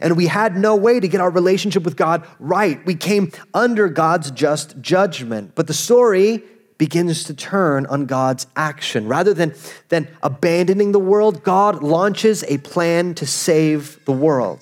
And 0.00 0.16
we 0.16 0.26
had 0.26 0.57
no 0.57 0.76
way 0.76 1.00
to 1.00 1.09
get 1.09 1.20
our 1.20 1.31
relationship 1.31 1.83
with 1.83 1.96
God 1.96 2.24
right. 2.38 2.85
We 2.87 2.94
came 2.94 3.33
under 3.52 3.88
God's 3.88 4.31
just 4.31 4.81
judgment. 4.81 5.52
But 5.54 5.66
the 5.66 5.74
story 5.74 6.44
begins 6.76 7.24
to 7.24 7.35
turn 7.35 7.87
on 7.87 8.07
God's 8.07 8.46
action. 8.54 9.09
Rather 9.09 9.35
than, 9.35 9.54
than 9.88 10.07
abandoning 10.22 10.92
the 10.92 11.00
world, 11.00 11.42
God 11.42 11.83
launches 11.83 12.44
a 12.44 12.59
plan 12.59 13.14
to 13.14 13.26
save 13.26 14.04
the 14.04 14.12
world. 14.12 14.61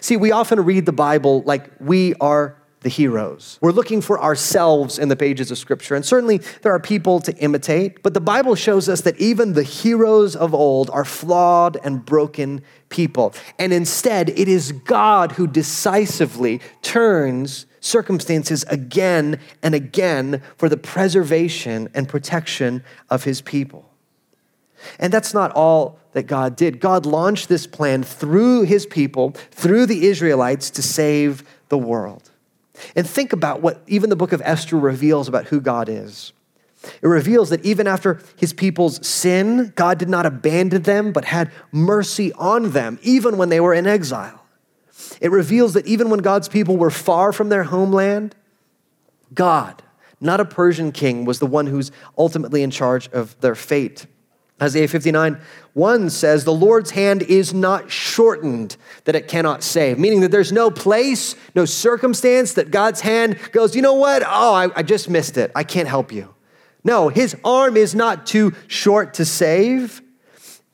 See, 0.00 0.16
we 0.16 0.30
often 0.30 0.60
read 0.64 0.86
the 0.86 0.92
Bible 0.92 1.42
like 1.42 1.70
we 1.80 2.14
are 2.20 2.56
the 2.86 2.90
heroes. 2.90 3.58
We're 3.60 3.72
looking 3.72 4.00
for 4.00 4.22
ourselves 4.22 4.96
in 4.96 5.08
the 5.08 5.16
pages 5.16 5.50
of 5.50 5.58
Scripture, 5.58 5.96
and 5.96 6.06
certainly 6.06 6.38
there 6.62 6.70
are 6.70 6.78
people 6.78 7.18
to 7.18 7.36
imitate, 7.38 8.00
but 8.04 8.14
the 8.14 8.20
Bible 8.20 8.54
shows 8.54 8.88
us 8.88 9.00
that 9.00 9.18
even 9.18 9.54
the 9.54 9.64
heroes 9.64 10.36
of 10.36 10.54
old 10.54 10.88
are 10.90 11.04
flawed 11.04 11.76
and 11.82 12.06
broken 12.06 12.62
people. 12.88 13.34
And 13.58 13.72
instead, 13.72 14.28
it 14.28 14.46
is 14.46 14.70
God 14.70 15.32
who 15.32 15.48
decisively 15.48 16.60
turns 16.80 17.66
circumstances 17.80 18.64
again 18.68 19.40
and 19.64 19.74
again 19.74 20.40
for 20.56 20.68
the 20.68 20.76
preservation 20.76 21.88
and 21.92 22.08
protection 22.08 22.84
of 23.10 23.24
his 23.24 23.40
people. 23.40 23.90
And 25.00 25.12
that's 25.12 25.34
not 25.34 25.50
all 25.56 25.98
that 26.12 26.28
God 26.28 26.54
did. 26.54 26.78
God 26.78 27.04
launched 27.04 27.48
this 27.48 27.66
plan 27.66 28.04
through 28.04 28.62
his 28.62 28.86
people, 28.86 29.32
through 29.50 29.86
the 29.86 30.06
Israelites, 30.06 30.70
to 30.70 30.82
save 30.82 31.42
the 31.68 31.78
world. 31.78 32.30
And 32.94 33.08
think 33.08 33.32
about 33.32 33.62
what 33.62 33.82
even 33.86 34.10
the 34.10 34.16
book 34.16 34.32
of 34.32 34.42
Esther 34.44 34.78
reveals 34.78 35.28
about 35.28 35.46
who 35.46 35.60
God 35.60 35.88
is. 35.88 36.32
It 37.02 37.06
reveals 37.06 37.50
that 37.50 37.64
even 37.64 37.86
after 37.86 38.20
his 38.36 38.52
people's 38.52 39.04
sin, 39.06 39.72
God 39.76 39.98
did 39.98 40.08
not 40.08 40.26
abandon 40.26 40.82
them, 40.82 41.12
but 41.12 41.24
had 41.24 41.50
mercy 41.72 42.32
on 42.34 42.70
them, 42.70 42.98
even 43.02 43.36
when 43.36 43.48
they 43.48 43.60
were 43.60 43.74
in 43.74 43.86
exile. 43.86 44.44
It 45.20 45.30
reveals 45.30 45.74
that 45.74 45.86
even 45.86 46.10
when 46.10 46.20
God's 46.20 46.48
people 46.48 46.76
were 46.76 46.90
far 46.90 47.32
from 47.32 47.48
their 47.48 47.64
homeland, 47.64 48.34
God, 49.34 49.82
not 50.20 50.40
a 50.40 50.44
Persian 50.44 50.92
king, 50.92 51.24
was 51.24 51.38
the 51.38 51.46
one 51.46 51.66
who's 51.66 51.90
ultimately 52.16 52.62
in 52.62 52.70
charge 52.70 53.08
of 53.08 53.38
their 53.40 53.54
fate. 53.54 54.06
Isaiah 54.60 54.88
59 54.88 55.38
1 55.74 56.10
says, 56.10 56.44
The 56.44 56.52
Lord's 56.52 56.92
hand 56.92 57.22
is 57.22 57.52
not 57.52 57.90
shortened 57.90 58.76
that 59.04 59.14
it 59.14 59.28
cannot 59.28 59.62
save, 59.62 59.98
meaning 59.98 60.20
that 60.20 60.30
there's 60.30 60.52
no 60.52 60.70
place, 60.70 61.36
no 61.54 61.66
circumstance 61.66 62.54
that 62.54 62.70
God's 62.70 63.02
hand 63.02 63.38
goes, 63.52 63.76
You 63.76 63.82
know 63.82 63.94
what? 63.94 64.22
Oh, 64.26 64.54
I, 64.54 64.68
I 64.74 64.82
just 64.82 65.10
missed 65.10 65.36
it. 65.36 65.52
I 65.54 65.64
can't 65.64 65.88
help 65.88 66.12
you. 66.12 66.34
No, 66.82 67.08
his 67.08 67.36
arm 67.44 67.76
is 67.76 67.94
not 67.94 68.26
too 68.26 68.54
short 68.68 69.14
to 69.14 69.24
save. 69.24 70.00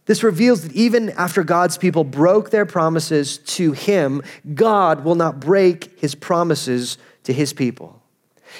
This 0.04 0.22
reveals 0.22 0.62
that 0.62 0.72
even 0.72 1.10
after 1.10 1.42
God's 1.42 1.78
people 1.78 2.04
broke 2.04 2.50
their 2.50 2.66
promises 2.66 3.38
to 3.38 3.72
him, 3.72 4.22
God 4.54 5.04
will 5.04 5.14
not 5.14 5.40
break 5.40 5.98
his 5.98 6.14
promises 6.14 6.98
to 7.24 7.32
his 7.32 7.52
people. 7.52 8.01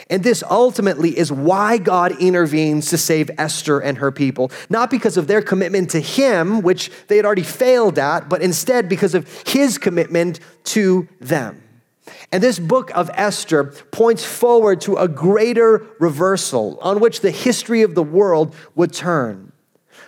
And 0.09 0.23
this 0.23 0.43
ultimately 0.49 1.17
is 1.17 1.33
why 1.33 1.79
God 1.79 2.21
intervenes 2.21 2.91
to 2.91 2.99
save 2.99 3.31
Esther 3.39 3.81
and 3.81 3.99
her 3.99 4.11
people, 4.11 4.51
not 4.69 4.91
because 4.91 5.17
of 5.17 5.27
their 5.27 5.43
commitment 5.43 5.91
to 5.91 6.01
him, 6.01 6.63
which 6.63 6.91
they 7.09 7.17
had 7.17 7.27
already 7.27 7.43
failed 7.43 7.99
at, 7.99 8.29
but 8.29 8.43
instead 8.43 8.89
because 8.89 9.15
of 9.15 9.29
his 9.47 9.79
commitment 9.79 10.41
to 10.65 11.09
them. 11.21 11.63
And 12.31 12.43
this 12.43 12.59
book 12.59 12.91
of 12.97 13.11
Esther 13.15 13.65
points 13.91 14.25
forward 14.25 14.81
to 14.83 14.97
a 14.97 15.09
greater 15.09 15.87
reversal 16.01 16.79
on 16.81 17.01
which 17.01 17.21
the 17.21 17.31
history 17.31 17.83
of 17.83 17.95
the 17.95 18.03
world 18.03 18.55
would 18.75 18.93
turn. 18.93 19.53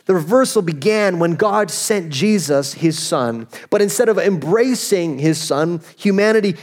The 0.07 0.15
reversal 0.15 0.61
began 0.61 1.19
when 1.19 1.35
God 1.35 1.71
sent 1.71 2.11
Jesus, 2.11 2.75
his 2.75 2.99
son. 2.99 3.49
But 3.71 3.81
instead 3.81 4.09
of 4.09 4.19
embracing 4.19 5.19
his 5.19 5.41
son, 5.41 5.81
humanity 5.97 6.57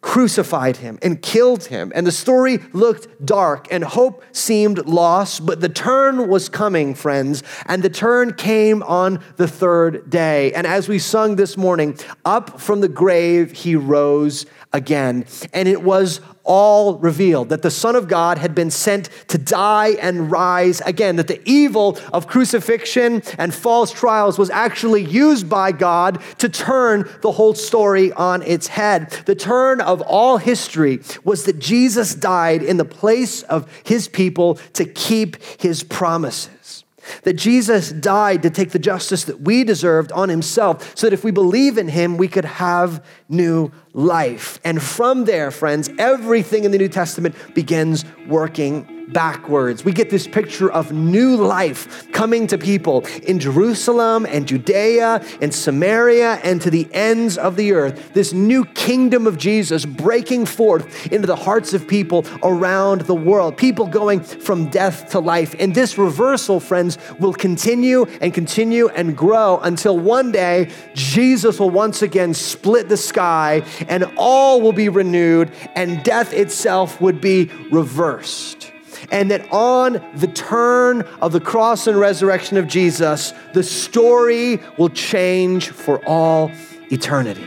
crucified 0.00 0.76
him 0.76 0.98
and 1.02 1.20
killed 1.20 1.64
him. 1.64 1.92
And 1.94 2.06
the 2.06 2.12
story 2.12 2.58
looked 2.72 3.24
dark 3.24 3.66
and 3.70 3.82
hope 3.82 4.22
seemed 4.32 4.86
lost, 4.86 5.44
but 5.44 5.60
the 5.60 5.68
turn 5.68 6.28
was 6.28 6.48
coming, 6.48 6.94
friends. 6.94 7.42
And 7.66 7.82
the 7.82 7.90
turn 7.90 8.34
came 8.34 8.82
on 8.84 9.22
the 9.36 9.48
third 9.48 10.08
day. 10.08 10.52
And 10.52 10.66
as 10.66 10.88
we 10.88 10.98
sung 10.98 11.36
this 11.36 11.56
morning, 11.56 11.98
up 12.24 12.60
from 12.60 12.80
the 12.80 12.88
grave 12.88 13.52
he 13.52 13.74
rose 13.74 14.46
again. 14.76 15.24
And 15.52 15.66
it 15.66 15.82
was 15.82 16.20
all 16.44 16.98
revealed 16.98 17.48
that 17.48 17.62
the 17.62 17.70
Son 17.72 17.96
of 17.96 18.06
God 18.06 18.38
had 18.38 18.54
been 18.54 18.70
sent 18.70 19.08
to 19.26 19.36
die 19.36 19.96
and 20.00 20.30
rise 20.30 20.80
again, 20.82 21.16
that 21.16 21.26
the 21.26 21.40
evil 21.44 21.98
of 22.12 22.28
crucifixion 22.28 23.20
and 23.36 23.52
false 23.52 23.90
trials 23.90 24.38
was 24.38 24.50
actually 24.50 25.02
used 25.02 25.48
by 25.48 25.72
God 25.72 26.22
to 26.38 26.48
turn 26.48 27.10
the 27.22 27.32
whole 27.32 27.54
story 27.54 28.12
on 28.12 28.42
its 28.42 28.68
head. 28.68 29.10
The 29.26 29.34
turn 29.34 29.80
of 29.80 30.02
all 30.02 30.36
history 30.36 31.00
was 31.24 31.44
that 31.44 31.58
Jesus 31.58 32.14
died 32.14 32.62
in 32.62 32.76
the 32.76 32.84
place 32.84 33.42
of 33.42 33.68
his 33.82 34.06
people 34.06 34.54
to 34.74 34.84
keep 34.84 35.42
his 35.60 35.82
promises. 35.82 36.84
That 37.22 37.34
Jesus 37.34 37.92
died 37.92 38.42
to 38.42 38.50
take 38.50 38.70
the 38.70 38.80
justice 38.80 39.24
that 39.24 39.40
we 39.40 39.62
deserved 39.62 40.10
on 40.10 40.28
himself, 40.28 40.96
so 40.96 41.06
that 41.06 41.12
if 41.12 41.22
we 41.22 41.30
believe 41.30 41.78
in 41.78 41.86
him, 41.86 42.16
we 42.16 42.26
could 42.26 42.44
have 42.44 43.04
new 43.28 43.70
life. 43.96 44.60
And 44.62 44.80
from 44.80 45.24
there, 45.24 45.50
friends, 45.50 45.90
everything 45.98 46.64
in 46.64 46.70
the 46.70 46.78
New 46.78 46.88
Testament 46.88 47.34
begins 47.54 48.04
working 48.28 48.86
backwards. 49.08 49.84
We 49.84 49.92
get 49.92 50.10
this 50.10 50.26
picture 50.26 50.70
of 50.70 50.92
new 50.92 51.36
life 51.36 52.10
coming 52.12 52.46
to 52.48 52.58
people 52.58 53.06
in 53.22 53.38
Jerusalem 53.38 54.26
and 54.28 54.46
Judea 54.48 55.24
and 55.40 55.54
Samaria 55.54 56.40
and 56.42 56.60
to 56.62 56.70
the 56.70 56.88
ends 56.92 57.38
of 57.38 57.56
the 57.56 57.72
earth. 57.72 58.12
This 58.14 58.32
new 58.32 58.64
kingdom 58.64 59.26
of 59.26 59.38
Jesus 59.38 59.84
breaking 59.84 60.46
forth 60.46 61.06
into 61.12 61.26
the 61.26 61.36
hearts 61.36 61.72
of 61.72 61.86
people 61.86 62.24
around 62.42 63.02
the 63.02 63.14
world. 63.14 63.56
People 63.56 63.86
going 63.86 64.20
from 64.20 64.68
death 64.70 65.10
to 65.10 65.20
life. 65.20 65.54
And 65.58 65.74
this 65.74 65.98
reversal, 65.98 66.60
friends, 66.60 66.98
will 67.18 67.34
continue 67.34 68.04
and 68.20 68.34
continue 68.34 68.88
and 68.88 69.16
grow 69.16 69.58
until 69.58 69.98
one 69.98 70.32
day 70.32 70.70
Jesus 70.94 71.60
will 71.60 71.70
once 71.70 72.02
again 72.02 72.34
split 72.34 72.88
the 72.88 72.96
sky 72.96 73.62
and 73.88 74.04
all 74.16 74.60
will 74.60 74.72
be 74.72 74.88
renewed 74.88 75.50
and 75.74 76.02
death 76.02 76.32
itself 76.32 77.00
would 77.00 77.20
be 77.20 77.50
reversed 77.70 78.72
and 79.10 79.30
that 79.30 79.50
on 79.52 80.04
the 80.14 80.26
turn 80.28 81.02
of 81.20 81.32
the 81.32 81.40
cross 81.40 81.86
and 81.86 81.98
resurrection 81.98 82.56
of 82.56 82.66
Jesus, 82.66 83.32
the 83.54 83.62
story 83.62 84.60
will 84.78 84.88
change 84.88 85.70
for 85.70 86.04
all 86.06 86.50
eternity. 86.90 87.46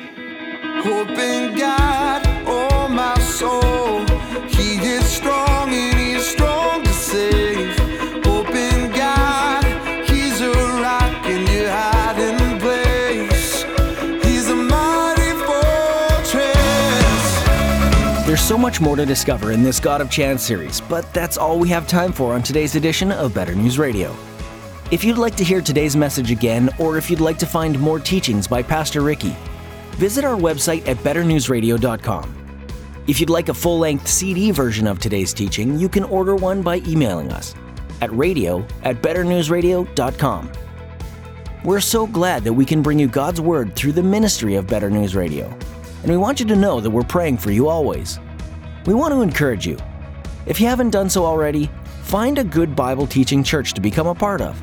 So 18.49 18.57
much 18.57 18.81
more 18.81 18.95
to 18.95 19.05
discover 19.05 19.51
in 19.51 19.61
this 19.61 19.79
God 19.79 20.01
of 20.01 20.09
Chance 20.09 20.41
series, 20.41 20.81
but 20.81 21.13
that's 21.13 21.37
all 21.37 21.59
we 21.59 21.69
have 21.69 21.85
time 21.85 22.11
for 22.11 22.33
on 22.33 22.41
today's 22.41 22.73
edition 22.73 23.11
of 23.11 23.31
Better 23.31 23.53
News 23.53 23.77
Radio. 23.77 24.11
If 24.89 25.03
you'd 25.03 25.19
like 25.19 25.35
to 25.35 25.43
hear 25.43 25.61
today's 25.61 25.95
message 25.95 26.31
again, 26.31 26.67
or 26.79 26.97
if 26.97 27.11
you'd 27.11 27.19
like 27.19 27.37
to 27.37 27.45
find 27.45 27.77
more 27.77 27.99
teachings 27.99 28.47
by 28.47 28.63
Pastor 28.63 29.01
Ricky, 29.01 29.35
visit 29.97 30.25
our 30.25 30.35
website 30.35 30.87
at 30.87 30.97
betternewsradio.com. 30.97 32.63
If 33.05 33.19
you'd 33.19 33.29
like 33.29 33.49
a 33.49 33.53
full 33.53 33.77
length 33.77 34.07
CD 34.07 34.49
version 34.49 34.87
of 34.87 34.97
today's 34.97 35.31
teaching, 35.31 35.77
you 35.77 35.87
can 35.87 36.03
order 36.05 36.35
one 36.35 36.63
by 36.63 36.77
emailing 36.87 37.31
us 37.31 37.53
at 38.01 38.11
radio 38.17 38.65
at 38.81 38.99
betternewsradio.com. 39.03 40.51
We're 41.63 41.81
so 41.81 42.07
glad 42.07 42.43
that 42.45 42.53
we 42.53 42.65
can 42.65 42.81
bring 42.81 42.97
you 42.97 43.09
God's 43.09 43.41
Word 43.41 43.75
through 43.75 43.91
the 43.91 44.01
ministry 44.01 44.55
of 44.55 44.65
Better 44.65 44.89
News 44.89 45.15
Radio, 45.15 45.55
and 46.01 46.09
we 46.09 46.17
want 46.17 46.39
you 46.39 46.47
to 46.47 46.55
know 46.55 46.79
that 46.81 46.89
we're 46.89 47.03
praying 47.03 47.37
for 47.37 47.51
you 47.51 47.67
always. 47.67 48.19
We 48.85 48.93
want 48.93 49.13
to 49.13 49.21
encourage 49.21 49.67
you. 49.67 49.77
If 50.45 50.59
you 50.61 50.67
haven't 50.67 50.91
done 50.91 51.09
so 51.09 51.25
already, 51.25 51.69
find 52.03 52.37
a 52.37 52.43
good 52.43 52.75
Bible 52.75 53.05
teaching 53.05 53.43
church 53.43 53.73
to 53.73 53.81
become 53.81 54.07
a 54.07 54.15
part 54.15 54.41
of. 54.41 54.61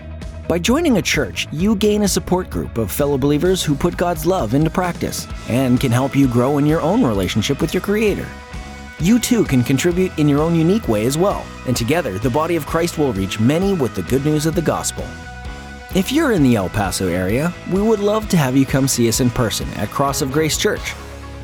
By 0.49 0.59
joining 0.59 0.97
a 0.97 1.03
church, 1.03 1.47
you 1.53 1.77
gain 1.77 2.03
a 2.03 2.09
support 2.09 2.49
group 2.49 2.79
of 2.79 2.91
fellow 2.91 3.19
believers 3.19 3.63
who 3.63 3.75
put 3.75 3.97
God's 3.97 4.25
love 4.25 4.55
into 4.55 4.71
practice 4.71 5.27
and 5.49 5.81
can 5.81 5.93
help 5.93 6.17
you 6.17 6.29
grow 6.29 6.59
in 6.59 6.67
your 6.67 6.81
own 6.81 7.05
relationship 7.05 7.61
with 7.61 7.75
your 7.75 7.81
Creator. 7.83 8.27
You 9.01 9.19
too 9.19 9.45
can 9.45 9.63
contribute 9.63 10.19
in 10.19 10.29
your 10.29 10.41
own 10.41 10.55
unique 10.55 10.89
way 10.89 11.05
as 11.05 11.19
well, 11.19 11.45
and 11.67 11.77
together 11.77 12.19
the 12.19 12.31
body 12.31 12.57
of 12.57 12.65
Christ 12.65 12.97
will 12.97 13.13
reach 13.13 13.39
many 13.39 13.75
with 13.75 13.95
the 13.95 14.03
good 14.05 14.25
news 14.25 14.47
of 14.47 14.55
the 14.55 14.63
gospel. 14.63 15.05
If 15.95 16.11
you're 16.11 16.33
in 16.33 16.43
the 16.43 16.57
El 16.57 16.71
Paso 16.71 17.09
area, 17.09 17.53
we 17.71 17.83
would 17.83 18.01
love 18.01 18.29
to 18.31 18.37
have 18.37 18.57
you 18.57 18.65
come 18.65 18.89
see 18.89 19.09
us 19.09 19.21
in 19.21 19.31
person 19.31 19.69
at 19.75 19.91
Cross 19.91 20.23
of 20.23 20.33
Grace 20.33 20.57
Church. 20.57 20.95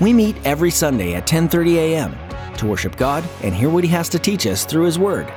We 0.00 0.12
meet 0.12 0.36
every 0.44 0.70
Sunday 0.70 1.14
at 1.14 1.26
10:30 1.26 1.76
a.m. 1.76 2.16
to 2.58 2.66
worship 2.66 2.96
God 2.96 3.24
and 3.42 3.54
hear 3.54 3.68
what 3.70 3.84
he 3.84 3.90
has 3.90 4.08
to 4.10 4.18
teach 4.18 4.46
us 4.46 4.64
through 4.64 4.84
his 4.84 4.98
word. 4.98 5.32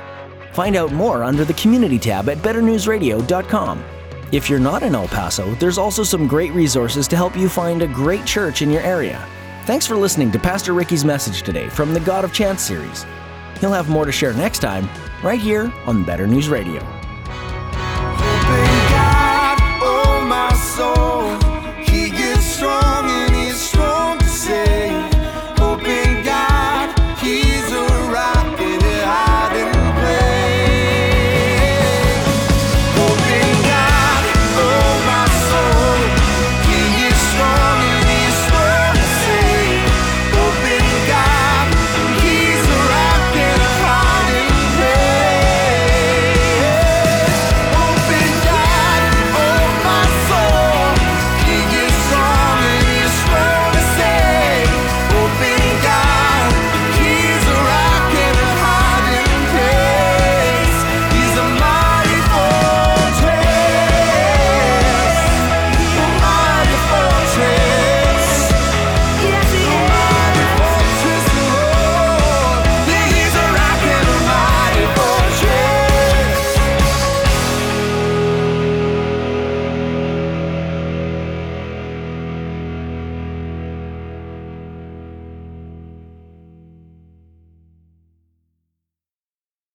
Find 0.52 0.76
out 0.76 0.92
more 0.92 1.22
under 1.22 1.44
the 1.44 1.54
community 1.54 1.98
tab 1.98 2.28
at 2.28 2.38
betternewsradio.com. 2.38 3.84
If 4.32 4.50
you're 4.50 4.58
not 4.58 4.82
in 4.82 4.94
El 4.94 5.08
Paso, 5.08 5.54
there's 5.56 5.78
also 5.78 6.02
some 6.02 6.26
great 6.26 6.52
resources 6.52 7.06
to 7.08 7.16
help 7.16 7.36
you 7.36 7.48
find 7.48 7.82
a 7.82 7.86
great 7.86 8.24
church 8.24 8.62
in 8.62 8.70
your 8.70 8.82
area. 8.82 9.24
Thanks 9.66 9.86
for 9.86 9.96
listening 9.96 10.30
to 10.32 10.38
Pastor 10.38 10.72
Ricky's 10.72 11.04
message 11.04 11.42
today 11.42 11.68
from 11.68 11.92
the 11.92 12.00
God 12.00 12.24
of 12.24 12.32
Chance 12.32 12.62
series. 12.62 13.04
He'll 13.60 13.72
have 13.72 13.88
more 13.88 14.04
to 14.04 14.12
share 14.12 14.32
next 14.32 14.60
time, 14.60 14.88
right 15.22 15.40
here 15.40 15.72
on 15.86 16.04
Better 16.04 16.26
News 16.26 16.48
Radio. 16.48 16.80